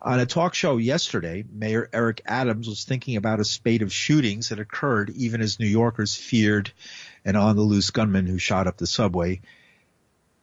On 0.01 0.19
a 0.19 0.25
talk 0.25 0.53
show 0.53 0.77
yesterday, 0.77 1.43
Mayor 1.51 1.89
Eric 1.91 2.21
Adams 2.25 2.67
was 2.67 2.85
thinking 2.85 3.17
about 3.17 3.39
a 3.39 3.45
spate 3.45 3.81
of 3.81 3.91
shootings 3.91 4.49
that 4.49 4.59
occurred 4.59 5.09
even 5.09 5.41
as 5.41 5.59
New 5.59 5.67
Yorkers 5.67 6.15
feared 6.15 6.71
an 7.25 7.35
on 7.35 7.55
the 7.55 7.61
loose 7.63 7.89
gunman 7.89 8.27
who 8.27 8.37
shot 8.37 8.67
up 8.67 8.77
the 8.77 8.87
subway, 8.87 9.41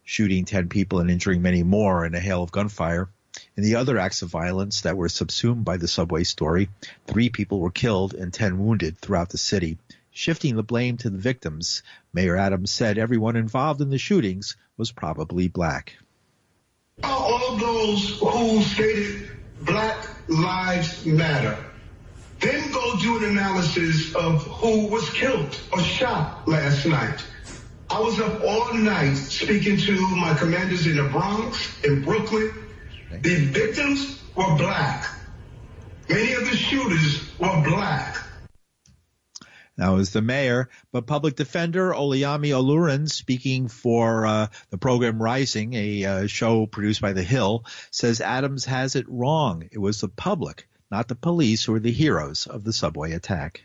shooting 0.02 0.44
10 0.44 0.68
people 0.68 0.98
and 0.98 1.10
injuring 1.10 1.40
many 1.40 1.62
more 1.62 2.04
in 2.04 2.14
a 2.14 2.20
hail 2.20 2.42
of 2.42 2.52
gunfire. 2.52 3.08
In 3.56 3.64
the 3.64 3.76
other 3.76 3.98
acts 3.98 4.22
of 4.22 4.30
violence 4.30 4.82
that 4.82 4.96
were 4.96 5.08
subsumed 5.08 5.64
by 5.64 5.76
the 5.76 5.88
subway 5.88 6.24
story, 6.24 6.68
three 7.06 7.30
people 7.30 7.60
were 7.60 7.70
killed 7.70 8.14
and 8.14 8.32
10 8.32 8.58
wounded 8.58 8.98
throughout 8.98 9.30
the 9.30 9.38
city. 9.38 9.78
Shifting 10.10 10.54
the 10.56 10.62
blame 10.62 10.96
to 10.98 11.10
the 11.10 11.18
victims, 11.18 11.82
Mayor 12.12 12.36
Adams 12.36 12.70
said 12.70 12.98
everyone 12.98 13.36
involved 13.36 13.80
in 13.80 13.90
the 13.90 13.98
shootings 13.98 14.56
was 14.76 14.92
probably 14.92 15.48
black. 15.48 15.96
All 17.02 17.56
those 17.56 18.18
who 18.20 18.62
stated 18.62 19.30
Black 19.62 20.06
Lives 20.28 21.04
Matter 21.04 21.56
then 22.40 22.70
go 22.72 22.96
do 23.00 23.16
an 23.18 23.24
analysis 23.24 24.14
of 24.14 24.42
who 24.44 24.86
was 24.88 25.08
killed 25.10 25.58
or 25.72 25.80
shot 25.80 26.46
last 26.46 26.86
night. 26.86 27.24
I 27.90 28.00
was 28.00 28.18
up 28.20 28.42
all 28.42 28.74
night 28.74 29.14
speaking 29.14 29.78
to 29.78 30.16
my 30.16 30.34
commanders 30.34 30.86
in 30.86 30.96
the 30.96 31.04
Bronx, 31.04 31.82
in 31.84 32.02
Brooklyn. 32.02 32.63
The 33.22 33.36
victims 33.46 34.22
were 34.34 34.56
black. 34.56 35.06
Many 36.08 36.32
of 36.34 36.44
the 36.50 36.56
shooters 36.56 37.38
were 37.38 37.62
black. 37.62 38.16
That 39.76 39.88
was 39.88 40.10
the 40.12 40.22
mayor, 40.22 40.68
but 40.92 41.06
public 41.06 41.34
defender 41.34 41.90
Olayemi 41.92 42.50
Olurin, 42.50 43.10
speaking 43.10 43.66
for 43.66 44.24
uh, 44.24 44.46
the 44.70 44.78
program 44.78 45.20
Rising, 45.20 45.74
a 45.74 46.04
uh, 46.04 46.26
show 46.28 46.66
produced 46.66 47.00
by 47.00 47.12
The 47.12 47.24
Hill, 47.24 47.64
says 47.90 48.20
Adams 48.20 48.66
has 48.66 48.94
it 48.94 49.06
wrong. 49.08 49.68
It 49.72 49.78
was 49.78 50.00
the 50.00 50.08
public, 50.08 50.68
not 50.92 51.08
the 51.08 51.16
police, 51.16 51.64
who 51.64 51.72
were 51.72 51.80
the 51.80 51.90
heroes 51.90 52.46
of 52.46 52.62
the 52.62 52.72
subway 52.72 53.12
attack. 53.12 53.64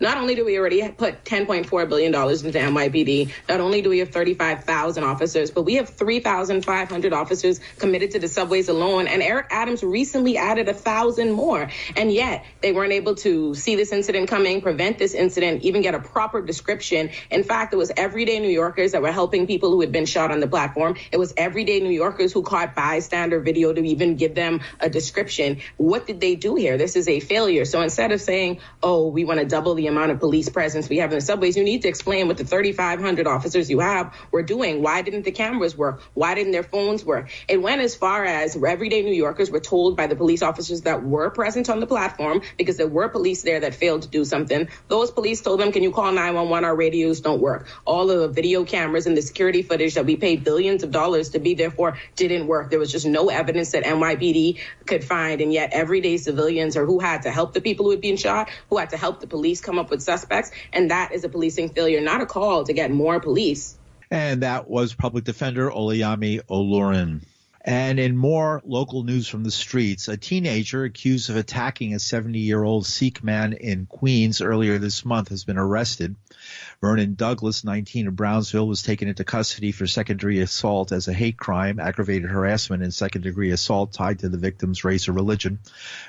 Not 0.00 0.16
only 0.16 0.34
do 0.34 0.46
we 0.46 0.58
already 0.58 0.88
put 0.88 1.24
$10.4 1.24 1.88
billion 1.88 2.14
into 2.14 2.58
NYPD, 2.58 3.30
not 3.48 3.60
only 3.60 3.82
do 3.82 3.90
we 3.90 3.98
have 3.98 4.08
35,000 4.08 5.04
officers, 5.04 5.50
but 5.50 5.62
we 5.62 5.74
have 5.74 5.90
3,500 5.90 7.12
officers 7.12 7.60
committed 7.78 8.12
to 8.12 8.18
the 8.18 8.28
subways 8.28 8.70
alone. 8.70 9.06
And 9.06 9.22
Eric 9.22 9.48
Adams 9.50 9.82
recently 9.82 10.38
added 10.38 10.70
a 10.70 10.74
thousand 10.74 11.32
more. 11.32 11.70
And 11.96 12.10
yet 12.10 12.46
they 12.62 12.72
weren't 12.72 12.94
able 12.94 13.14
to 13.16 13.54
see 13.54 13.76
this 13.76 13.92
incident 13.92 14.30
coming, 14.30 14.62
prevent 14.62 14.98
this 14.98 15.12
incident, 15.12 15.64
even 15.64 15.82
get 15.82 15.94
a 15.94 16.00
proper 16.00 16.40
description. 16.40 17.10
In 17.30 17.44
fact, 17.44 17.74
it 17.74 17.76
was 17.76 17.92
everyday 17.94 18.40
New 18.40 18.48
Yorkers 18.48 18.92
that 18.92 19.02
were 19.02 19.12
helping 19.12 19.46
people 19.46 19.70
who 19.70 19.82
had 19.82 19.92
been 19.92 20.06
shot 20.06 20.30
on 20.30 20.40
the 20.40 20.48
platform. 20.48 20.96
It 21.12 21.18
was 21.18 21.34
everyday 21.36 21.80
New 21.80 21.90
Yorkers 21.90 22.32
who 22.32 22.42
caught 22.42 22.74
bystander 22.74 23.40
video 23.40 23.74
to 23.74 23.82
even 23.82 24.16
give 24.16 24.34
them 24.34 24.60
a 24.80 24.88
description. 24.88 25.60
What 25.76 26.06
did 26.06 26.22
they 26.22 26.36
do 26.36 26.54
here? 26.54 26.78
This 26.78 26.96
is 26.96 27.06
a 27.06 27.20
failure. 27.20 27.66
So 27.66 27.82
instead 27.82 28.12
of 28.12 28.22
saying, 28.22 28.60
oh, 28.82 29.08
we 29.08 29.24
want 29.24 29.40
to 29.40 29.46
double 29.46 29.74
the 29.74 29.89
amount 29.90 30.10
of 30.10 30.20
police 30.20 30.48
presence 30.48 30.88
we 30.88 30.98
have 30.98 31.12
in 31.12 31.18
the 31.18 31.24
subways, 31.24 31.56
you 31.56 31.64
need 31.64 31.82
to 31.82 31.88
explain 31.88 32.28
what 32.28 32.38
the 32.38 32.44
3,500 32.44 33.26
officers 33.26 33.68
you 33.70 33.80
have 33.80 34.14
were 34.30 34.42
doing. 34.42 34.82
Why 34.82 35.02
didn't 35.02 35.24
the 35.24 35.32
cameras 35.32 35.76
work? 35.76 36.02
Why 36.14 36.34
didn't 36.34 36.52
their 36.52 36.62
phones 36.62 37.04
work? 37.04 37.30
It 37.48 37.60
went 37.60 37.82
as 37.82 37.94
far 37.94 38.24
as 38.24 38.56
everyday 38.56 39.02
New 39.02 39.14
Yorkers 39.14 39.50
were 39.50 39.60
told 39.60 39.96
by 39.96 40.06
the 40.06 40.16
police 40.16 40.42
officers 40.42 40.82
that 40.82 41.02
were 41.02 41.30
present 41.30 41.68
on 41.68 41.80
the 41.80 41.86
platform 41.86 42.42
because 42.56 42.76
there 42.76 42.86
were 42.86 43.08
police 43.08 43.42
there 43.42 43.60
that 43.60 43.74
failed 43.74 44.02
to 44.02 44.08
do 44.08 44.24
something. 44.24 44.68
Those 44.88 45.10
police 45.10 45.40
told 45.40 45.60
them, 45.60 45.72
can 45.72 45.82
you 45.82 45.90
call 45.90 46.12
911? 46.12 46.64
Our 46.64 46.76
radios 46.76 47.20
don't 47.20 47.40
work. 47.40 47.66
All 47.84 48.10
of 48.10 48.20
the 48.20 48.28
video 48.28 48.64
cameras 48.64 49.06
and 49.06 49.16
the 49.16 49.22
security 49.22 49.62
footage 49.62 49.94
that 49.94 50.06
we 50.06 50.16
paid 50.16 50.44
billions 50.44 50.82
of 50.84 50.90
dollars 50.92 51.30
to 51.30 51.40
be 51.40 51.54
there 51.54 51.70
for 51.70 51.98
didn't 52.14 52.46
work. 52.46 52.70
There 52.70 52.78
was 52.78 52.92
just 52.92 53.06
no 53.06 53.28
evidence 53.28 53.72
that 53.72 53.84
NYPD 53.84 54.58
could 54.86 55.02
find. 55.04 55.40
And 55.40 55.52
yet 55.52 55.72
everyday 55.72 56.16
civilians 56.16 56.76
or 56.76 56.86
who 56.86 57.00
had 57.00 57.22
to 57.22 57.30
help 57.30 57.54
the 57.54 57.60
people 57.60 57.86
who 57.86 57.90
had 57.90 58.00
been 58.00 58.16
shot, 58.16 58.50
who 58.68 58.76
had 58.78 58.90
to 58.90 58.96
help 58.96 59.20
the 59.20 59.26
police 59.26 59.60
come 59.60 59.78
up 59.80 59.90
with 59.90 60.02
suspects. 60.02 60.50
And 60.72 60.90
that 60.90 61.12
is 61.12 61.24
a 61.24 61.28
policing 61.28 61.70
failure, 61.70 62.00
not 62.00 62.20
a 62.20 62.26
call 62.26 62.64
to 62.64 62.72
get 62.72 62.90
more 62.90 63.18
police. 63.18 63.76
And 64.10 64.42
that 64.42 64.68
was 64.68 64.94
public 64.94 65.24
defender 65.24 65.70
Olayemi 65.70 66.42
Olurin. 66.48 67.22
And 67.62 68.00
in 68.00 68.16
more 68.16 68.62
local 68.64 69.02
news 69.02 69.28
from 69.28 69.44
the 69.44 69.50
streets, 69.50 70.08
a 70.08 70.16
teenager 70.16 70.84
accused 70.84 71.28
of 71.28 71.36
attacking 71.36 71.94
a 71.94 71.98
70 71.98 72.38
year 72.38 72.62
old 72.62 72.86
Sikh 72.86 73.22
man 73.22 73.52
in 73.52 73.84
Queens 73.84 74.40
earlier 74.40 74.78
this 74.78 75.04
month 75.04 75.28
has 75.28 75.44
been 75.44 75.58
arrested. 75.58 76.16
Vernon 76.80 77.14
Douglas, 77.14 77.62
19 77.62 78.08
of 78.08 78.16
Brownsville, 78.16 78.66
was 78.66 78.82
taken 78.82 79.08
into 79.08 79.24
custody 79.24 79.72
for 79.72 79.86
second 79.86 80.16
degree 80.16 80.40
assault 80.40 80.90
as 80.92 81.06
a 81.06 81.12
hate 81.12 81.36
crime, 81.36 81.78
aggravated 81.78 82.30
harassment, 82.30 82.82
and 82.82 82.94
second 82.94 83.20
degree 83.20 83.50
assault 83.50 83.92
tied 83.92 84.20
to 84.20 84.30
the 84.30 84.38
victim's 84.38 84.82
race 84.82 85.06
or 85.06 85.12
religion. 85.12 85.58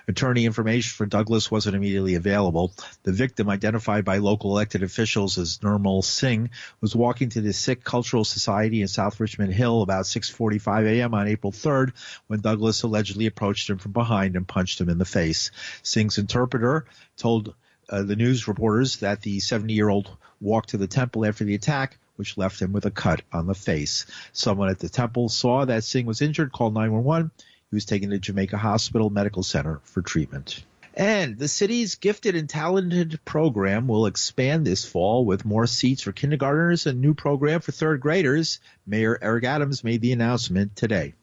Attorney 0.08 0.46
information 0.46 0.96
for 0.96 1.06
Douglas 1.06 1.52
wasn't 1.52 1.76
immediately 1.76 2.16
available. 2.16 2.72
The 3.04 3.12
victim, 3.12 3.50
identified 3.50 4.06
by 4.06 4.20
local 4.20 4.52
elected 4.52 4.84
officials 4.84 5.38
as 5.38 5.58
Nirmal 5.58 6.06
Singh, 6.06 6.52
was 6.80 6.96
walking 6.96 7.28
to 7.30 7.42
the 7.42 7.52
Sikh 7.52 7.84
Cultural 7.84 8.24
Society 8.24 8.82
in 8.82 8.88
South 8.88 9.20
Richmond 9.20 9.54
Hill 9.54 9.82
about 9.82 10.06
6:45 10.06 10.86
a.m. 10.86 11.14
on 11.14 11.28
April 11.28 11.41
3rd 11.50 11.94
when 12.28 12.42
Douglas 12.42 12.84
allegedly 12.84 13.26
approached 13.26 13.68
him 13.68 13.80
from 13.80 13.94
behind 13.94 14.36
and 14.36 14.48
punched 14.48 14.80
him 14.80 14.90
in 14.90 15.00
the 15.00 15.06
face. 15.06 15.50
Singh's 15.82 16.20
interpreter 16.20 16.86
told 17.18 17.56
uh, 17.90 18.04
the 18.04 18.16
news 18.16 18.48
reporters 18.48 18.98
that 18.98 19.22
the 19.22 19.40
70 19.40 19.74
year 19.74 19.90
old 19.90 20.16
walked 20.40 20.70
to 20.70 20.78
the 20.78 20.88
temple 20.88 21.26
after 21.26 21.44
the 21.44 21.56
attack, 21.56 21.98
which 22.16 22.38
left 22.38 22.62
him 22.62 22.72
with 22.72 22.86
a 22.86 22.92
cut 22.92 23.24
on 23.34 23.48
the 23.48 23.56
face. 23.56 24.06
Someone 24.32 24.70
at 24.70 24.78
the 24.78 24.90
temple 24.90 25.28
saw 25.28 25.66
that 25.66 25.84
Singh 25.84 26.06
was 26.06 26.22
injured, 26.22 26.52
called 26.52 26.76
911. 26.76 27.32
He 27.72 27.76
was 27.76 27.86
taken 27.86 28.10
to 28.12 28.20
Jamaica 28.20 28.58
Hospital 28.58 29.10
Medical 29.10 29.44
Center 29.44 29.80
for 29.84 30.02
treatment. 30.02 30.64
And 30.94 31.38
the 31.38 31.48
city's 31.48 31.96
gifted 31.96 32.36
and 32.36 32.50
talented 32.50 33.24
program 33.24 33.88
will 33.88 34.08
expand 34.08 34.68
this 34.68 34.84
fall 34.84 35.26
with 35.26 35.46
more 35.46 35.66
seats 35.66 36.02
for 36.02 36.12
kindergartners 36.12 36.86
and 36.86 37.00
new 37.00 37.14
program 37.14 37.62
for 37.62 37.72
third 37.72 38.02
graders. 38.02 38.60
Mayor 38.86 39.18
Eric 39.22 39.46
Adams 39.46 39.86
made 39.86 40.02
the 40.02 40.12
announcement 40.12 40.76
today. 40.76 41.14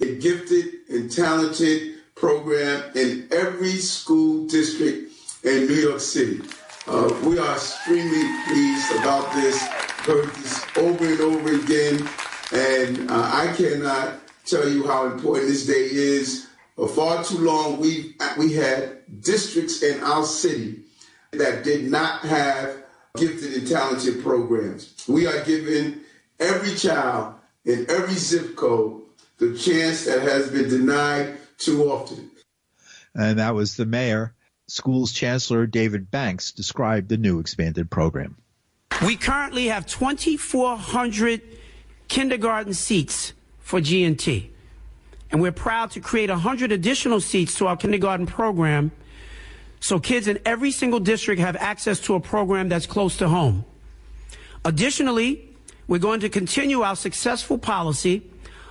A 0.00 0.14
gifted 0.16 0.66
and 0.90 1.10
talented 1.10 1.94
program 2.14 2.90
in 2.94 3.28
every 3.30 3.76
school 3.76 4.46
district 4.46 5.12
in 5.42 5.66
New 5.66 5.74
York 5.74 6.00
City. 6.00 6.42
Uh, 6.86 7.18
we 7.24 7.38
are 7.38 7.54
extremely 7.54 8.22
pleased 8.46 8.92
about 8.96 9.32
this. 9.32 9.58
Heard 10.06 10.28
this 10.34 10.64
over 10.76 11.04
and 11.06 11.20
over 11.20 11.54
again, 11.54 12.06
and 12.52 13.10
uh, 13.10 13.30
I 13.32 13.54
cannot 13.56 14.20
tell 14.44 14.68
you 14.68 14.86
how 14.86 15.06
important 15.06 15.48
this 15.48 15.66
day 15.66 15.88
is. 15.90 16.46
For 16.76 16.88
far 16.88 17.24
too 17.24 17.38
long, 17.38 17.80
we 17.80 18.14
we 18.36 18.52
had 18.52 18.98
districts 19.22 19.82
in 19.82 20.02
our 20.02 20.24
city 20.24 20.80
that 21.32 21.64
did 21.64 21.90
not 21.90 22.20
have 22.20 22.84
gifted 23.16 23.54
and 23.54 23.66
talented 23.66 24.22
programs. 24.22 25.04
We 25.08 25.26
are 25.26 25.42
giving 25.44 26.00
every 26.38 26.74
child 26.74 27.34
in 27.64 27.86
every 27.88 28.14
zip 28.14 28.56
code 28.56 29.05
the 29.38 29.56
chance 29.56 30.04
that 30.06 30.22
has 30.22 30.50
been 30.50 30.68
denied 30.68 31.36
too 31.58 31.90
often. 31.90 32.30
And 33.14 33.38
that 33.38 33.54
was 33.54 33.76
the 33.76 33.86
mayor 33.86 34.34
Schools 34.68 35.12
Chancellor 35.12 35.66
David 35.66 36.10
Banks 36.10 36.52
described 36.52 37.08
the 37.08 37.16
new 37.16 37.38
expanded 37.38 37.90
program. 37.90 38.36
We 39.04 39.16
currently 39.16 39.66
have 39.66 39.86
2,400 39.86 41.42
kindergarten 42.08 42.74
seats 42.74 43.32
for 43.58 43.80
G&T, 43.80 44.50
and 45.30 45.40
we're 45.40 45.52
proud 45.52 45.90
to 45.92 46.00
create 46.00 46.30
100 46.30 46.72
additional 46.72 47.20
seats 47.20 47.54
to 47.56 47.66
our 47.66 47.76
kindergarten 47.76 48.26
program 48.26 48.92
so 49.80 50.00
kids 50.00 50.26
in 50.26 50.38
every 50.44 50.70
single 50.70 51.00
district 51.00 51.40
have 51.40 51.56
access 51.56 52.00
to 52.00 52.14
a 52.14 52.20
program 52.20 52.68
that's 52.68 52.86
close 52.86 53.16
to 53.18 53.28
home. 53.28 53.64
Additionally, 54.64 55.54
we're 55.86 55.98
going 55.98 56.20
to 56.20 56.28
continue 56.28 56.82
our 56.82 56.96
successful 56.96 57.58
policy 57.58 58.28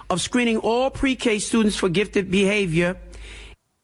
of 0.10 0.22
screening 0.22 0.58
all 0.58 0.90
pre-K 0.90 1.40
students 1.40 1.76
for 1.76 1.90
gifted 1.90 2.30
behavior 2.32 2.98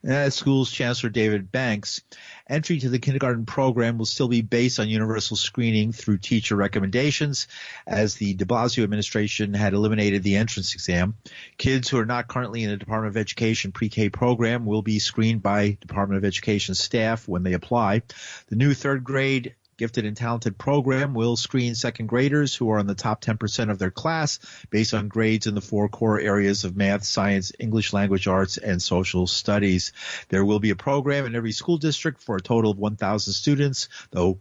as 0.03 0.33
schools 0.33 0.71
chancellor 0.71 1.09
David 1.09 1.51
Banks, 1.51 2.01
entry 2.49 2.79
to 2.79 2.89
the 2.89 2.99
kindergarten 2.99 3.45
program 3.45 3.97
will 3.97 4.05
still 4.05 4.27
be 4.27 4.41
based 4.41 4.79
on 4.79 4.89
universal 4.89 5.37
screening 5.37 5.91
through 5.91 6.17
teacher 6.17 6.55
recommendations, 6.55 7.47
as 7.85 8.15
the 8.15 8.33
de 8.33 8.45
Blasio 8.45 8.83
administration 8.83 9.53
had 9.53 9.73
eliminated 9.73 10.23
the 10.23 10.37
entrance 10.37 10.73
exam. 10.73 11.15
Kids 11.57 11.89
who 11.89 11.99
are 11.99 12.05
not 12.05 12.27
currently 12.27 12.63
in 12.63 12.71
the 12.71 12.77
Department 12.77 13.15
of 13.15 13.17
Education 13.17 13.71
pre-K 13.71 14.09
program 14.09 14.65
will 14.65 14.81
be 14.81 14.99
screened 14.99 15.43
by 15.43 15.77
Department 15.81 16.17
of 16.17 16.25
Education 16.25 16.73
staff 16.73 17.27
when 17.27 17.43
they 17.43 17.53
apply. 17.53 18.01
The 18.47 18.55
new 18.55 18.73
third 18.73 19.03
grade 19.03 19.55
Gifted 19.81 20.05
and 20.05 20.15
Talented 20.15 20.59
program 20.59 21.15
will 21.15 21.35
screen 21.35 21.73
second 21.73 22.05
graders 22.05 22.53
who 22.53 22.69
are 22.69 22.77
in 22.77 22.85
the 22.85 22.93
top 22.93 23.19
10% 23.19 23.71
of 23.71 23.79
their 23.79 23.89
class 23.89 24.37
based 24.69 24.93
on 24.93 25.07
grades 25.07 25.47
in 25.47 25.55
the 25.55 25.59
four 25.59 25.89
core 25.89 26.19
areas 26.19 26.65
of 26.65 26.77
math, 26.77 27.03
science, 27.03 27.51
English 27.57 27.91
language 27.91 28.27
arts, 28.27 28.57
and 28.57 28.79
social 28.79 29.25
studies. 29.25 29.91
There 30.29 30.45
will 30.45 30.59
be 30.59 30.69
a 30.69 30.75
program 30.75 31.25
in 31.25 31.33
every 31.33 31.51
school 31.51 31.79
district 31.79 32.21
for 32.21 32.35
a 32.35 32.41
total 32.41 32.69
of 32.69 32.77
1,000 32.77 33.33
students, 33.33 33.89
though 34.11 34.37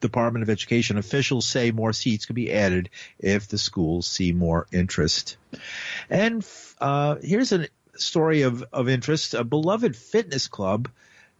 Department 0.00 0.42
of 0.42 0.50
Education 0.50 0.98
officials 0.98 1.46
say 1.46 1.70
more 1.70 1.92
seats 1.92 2.26
could 2.26 2.34
be 2.34 2.52
added 2.52 2.90
if 3.20 3.46
the 3.46 3.58
schools 3.58 4.08
see 4.08 4.32
more 4.32 4.66
interest. 4.72 5.36
And 6.10 6.44
uh, 6.80 7.14
here's 7.22 7.52
a 7.52 7.68
story 7.94 8.42
of, 8.42 8.64
of 8.72 8.88
interest. 8.88 9.34
A 9.34 9.44
beloved 9.44 9.94
fitness 9.94 10.48
club 10.48 10.88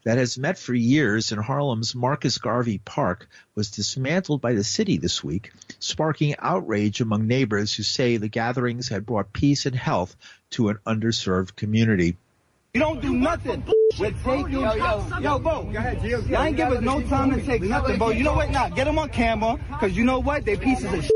that 0.04 0.18
has 0.18 0.38
met 0.38 0.58
for 0.58 0.74
years 0.74 1.32
in 1.32 1.38
Harlem's 1.38 1.94
Marcus 1.94 2.38
Garvey 2.38 2.78
Park 2.78 3.28
was 3.54 3.70
dismantled 3.70 4.40
by 4.40 4.54
the 4.54 4.64
city 4.64 4.96
this 4.96 5.22
week, 5.22 5.52
sparking 5.78 6.34
outrage 6.38 7.00
among 7.00 7.26
neighbors 7.26 7.74
who 7.74 7.82
say 7.82 8.16
the 8.16 8.28
gatherings 8.28 8.88
had 8.88 9.06
brought 9.06 9.32
peace 9.32 9.66
and 9.66 9.76
health 9.76 10.16
to 10.50 10.68
an 10.68 10.78
underserved 10.86 11.56
community. 11.56 12.16
You 12.74 12.80
don't 12.80 13.02
do 13.02 13.14
nothing. 13.14 13.64
We're 13.98 14.12
taking, 14.12 14.52
yo, 14.52 14.74
yo, 14.74 15.18
yo, 15.20 15.38
bro. 15.40 15.70
Y'all 15.72 16.42
ain't 16.42 16.56
give 16.56 16.68
us 16.68 16.80
no 16.80 17.02
time 17.02 17.32
to 17.32 17.42
take 17.44 17.62
nothing, 17.62 17.98
bro. 17.98 18.10
You 18.10 18.22
know 18.22 18.34
what? 18.34 18.50
Nah, 18.50 18.68
get 18.68 18.84
them 18.84 18.98
on 18.98 19.08
camera, 19.08 19.58
because 19.68 19.96
you 19.96 20.04
know 20.04 20.20
what? 20.20 20.44
They 20.44 20.56
pieces 20.56 20.92
of 20.92 21.02
shit. 21.02 21.12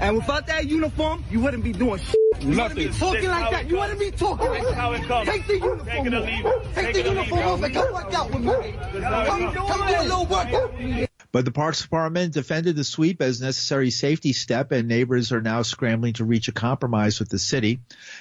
And 0.00 0.16
without 0.16 0.46
that 0.48 0.66
uniform, 0.66 1.24
you 1.30 1.40
wouldn't 1.40 1.64
be 1.64 1.72
doing 1.72 2.00
shit. 2.00 2.13
You 2.44 2.50
wouldn't 2.50 2.74
be 2.74 2.88
talking 2.88 3.28
like 3.28 3.50
that. 3.52 3.70
You 3.70 3.76
want 3.76 3.92
to 3.92 3.98
be 3.98 4.10
talking 4.10 4.48
like 4.48 5.08
that. 5.08 5.24
Take 5.24 5.46
the 5.46 5.54
uniform 5.54 6.46
off. 6.46 6.74
Take 6.74 6.94
the 6.94 7.02
uniform 7.02 7.40
off 7.40 7.62
and 7.62 7.74
come 7.74 7.92
work 7.92 8.14
out 8.14 8.30
with 8.30 8.42
me. 8.42 9.00
Come, 9.00 9.54
come 9.54 9.88
do 9.88 9.96
a 9.96 10.02
little 10.02 10.26
workout. 10.26 11.08
But 11.32 11.46
the 11.46 11.50
Parks 11.50 11.80
Department 11.80 12.34
defended 12.34 12.76
the 12.76 12.84
sweep 12.84 13.22
as 13.22 13.40
necessary 13.40 13.90
safety 13.90 14.34
step, 14.34 14.72
and 14.72 14.86
neighbors 14.86 15.32
are 15.32 15.40
now 15.40 15.62
scrambling 15.62 16.12
to 16.14 16.24
reach 16.24 16.48
a 16.48 16.52
compromise 16.52 17.18
with 17.18 17.30
the 17.30 17.38
city. 17.38 17.80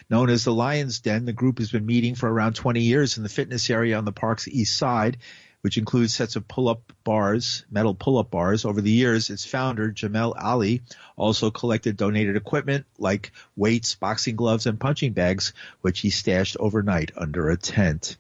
Known 0.10 0.30
as 0.30 0.46
the 0.46 0.54
Lion's 0.54 1.02
Den, 1.02 1.26
the 1.26 1.34
group 1.34 1.60
has 1.60 1.70
been 1.70 1.86
meeting 1.86 2.16
for 2.16 2.32
around 2.32 2.56
20 2.56 2.80
years 2.80 3.18
in 3.18 3.24
the 3.24 3.30
fitness 3.30 3.70
area 3.70 3.98
on 3.98 4.06
the 4.06 4.14
park's 4.14 4.48
east 4.48 4.78
side 4.78 5.18
which 5.64 5.78
includes 5.78 6.14
sets 6.14 6.36
of 6.36 6.46
pull-up 6.46 6.92
bars, 7.06 7.64
metal 7.72 7.96
pull-up 7.96 8.30
bars. 8.30 8.66
Over 8.66 8.82
the 8.82 8.92
years, 8.92 9.30
its 9.30 9.46
founder, 9.46 9.94
Jamel 9.94 10.36
Ali, 10.38 10.82
also 11.16 11.52
collected 11.52 11.96
donated 11.96 12.36
equipment 12.36 12.86
like 13.00 13.32
weights, 13.56 13.96
boxing 13.96 14.36
gloves, 14.36 14.66
and 14.66 14.78
punching 14.78 15.14
bags, 15.14 15.54
which 15.80 16.02
he 16.02 16.10
stashed 16.10 16.58
overnight 16.60 17.14
under 17.16 17.50
a 17.50 17.56
tent. 17.56 18.18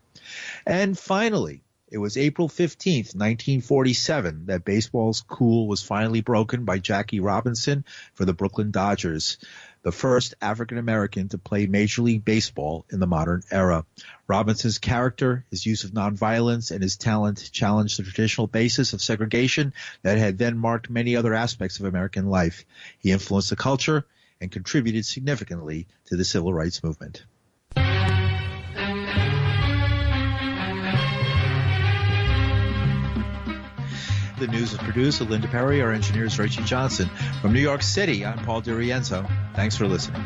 And 0.66 0.98
finally, 0.98 1.62
It 1.94 2.00
was 2.00 2.18
April 2.18 2.50
15th, 2.50 3.14
1947, 3.14 4.48
that 4.48 4.66
baseball's 4.66 5.22
cool 5.22 5.68
was 5.68 5.84
finally 5.84 6.22
broken 6.22 6.66
by 6.66 6.80
Jackie 6.80 7.20
Robinson 7.20 7.86
for 8.16 8.26
the 8.26 8.34
Brooklyn 8.34 8.72
Dodgers, 8.72 9.38
the 9.84 9.92
first 9.92 10.34
African 10.42 10.80
American 10.80 11.30
to 11.30 11.38
play 11.38 11.68
Major 11.68 12.02
League 12.02 12.26
Baseball 12.26 12.88
in 12.90 13.00
the 13.00 13.06
modern 13.06 13.44
era. 13.52 13.86
Robinson's 14.28 14.80
character, 14.80 15.46
his 15.52 15.68
use 15.68 15.84
of 15.84 15.92
nonviolence, 15.92 16.72
and 16.72 16.82
his 16.82 16.98
talent 16.98 17.52
challenged 17.52 18.00
the 18.00 18.04
traditional 18.04 18.48
basis 18.48 18.94
of 18.94 19.02
segregation 19.04 19.72
that 20.02 20.18
had 20.18 20.40
then 20.40 20.58
marked 20.58 20.90
many 20.90 21.16
other 21.16 21.36
aspects 21.36 21.80
of 21.80 21.86
American 21.86 22.26
life. 22.26 22.66
He 22.98 23.12
influenced 23.12 23.52
the 23.52 23.56
culture 23.56 24.08
and 24.42 24.52
contributed 24.52 25.06
significantly 25.06 25.86
to 26.06 26.18
the 26.18 26.26
civil 26.26 26.56
rights 26.56 26.84
movement. 26.84 27.24
The 34.44 34.52
news 34.52 34.74
is 34.74 34.78
produced 34.78 35.20
by 35.20 35.26
Linda 35.28 35.48
Perry. 35.48 35.82
Our 35.82 35.94
engineer 35.94 36.26
is 36.26 36.38
Richie 36.38 36.66
Johnson. 36.66 37.10
From 37.42 37.54
New 37.54 37.62
York 37.62 37.82
City, 37.82 38.26
I'm 38.26 38.40
Paul 38.40 38.62
DiRienzo. 38.62 39.26
Thanks 39.56 39.78
for 39.78 39.88
listening. 39.88 40.22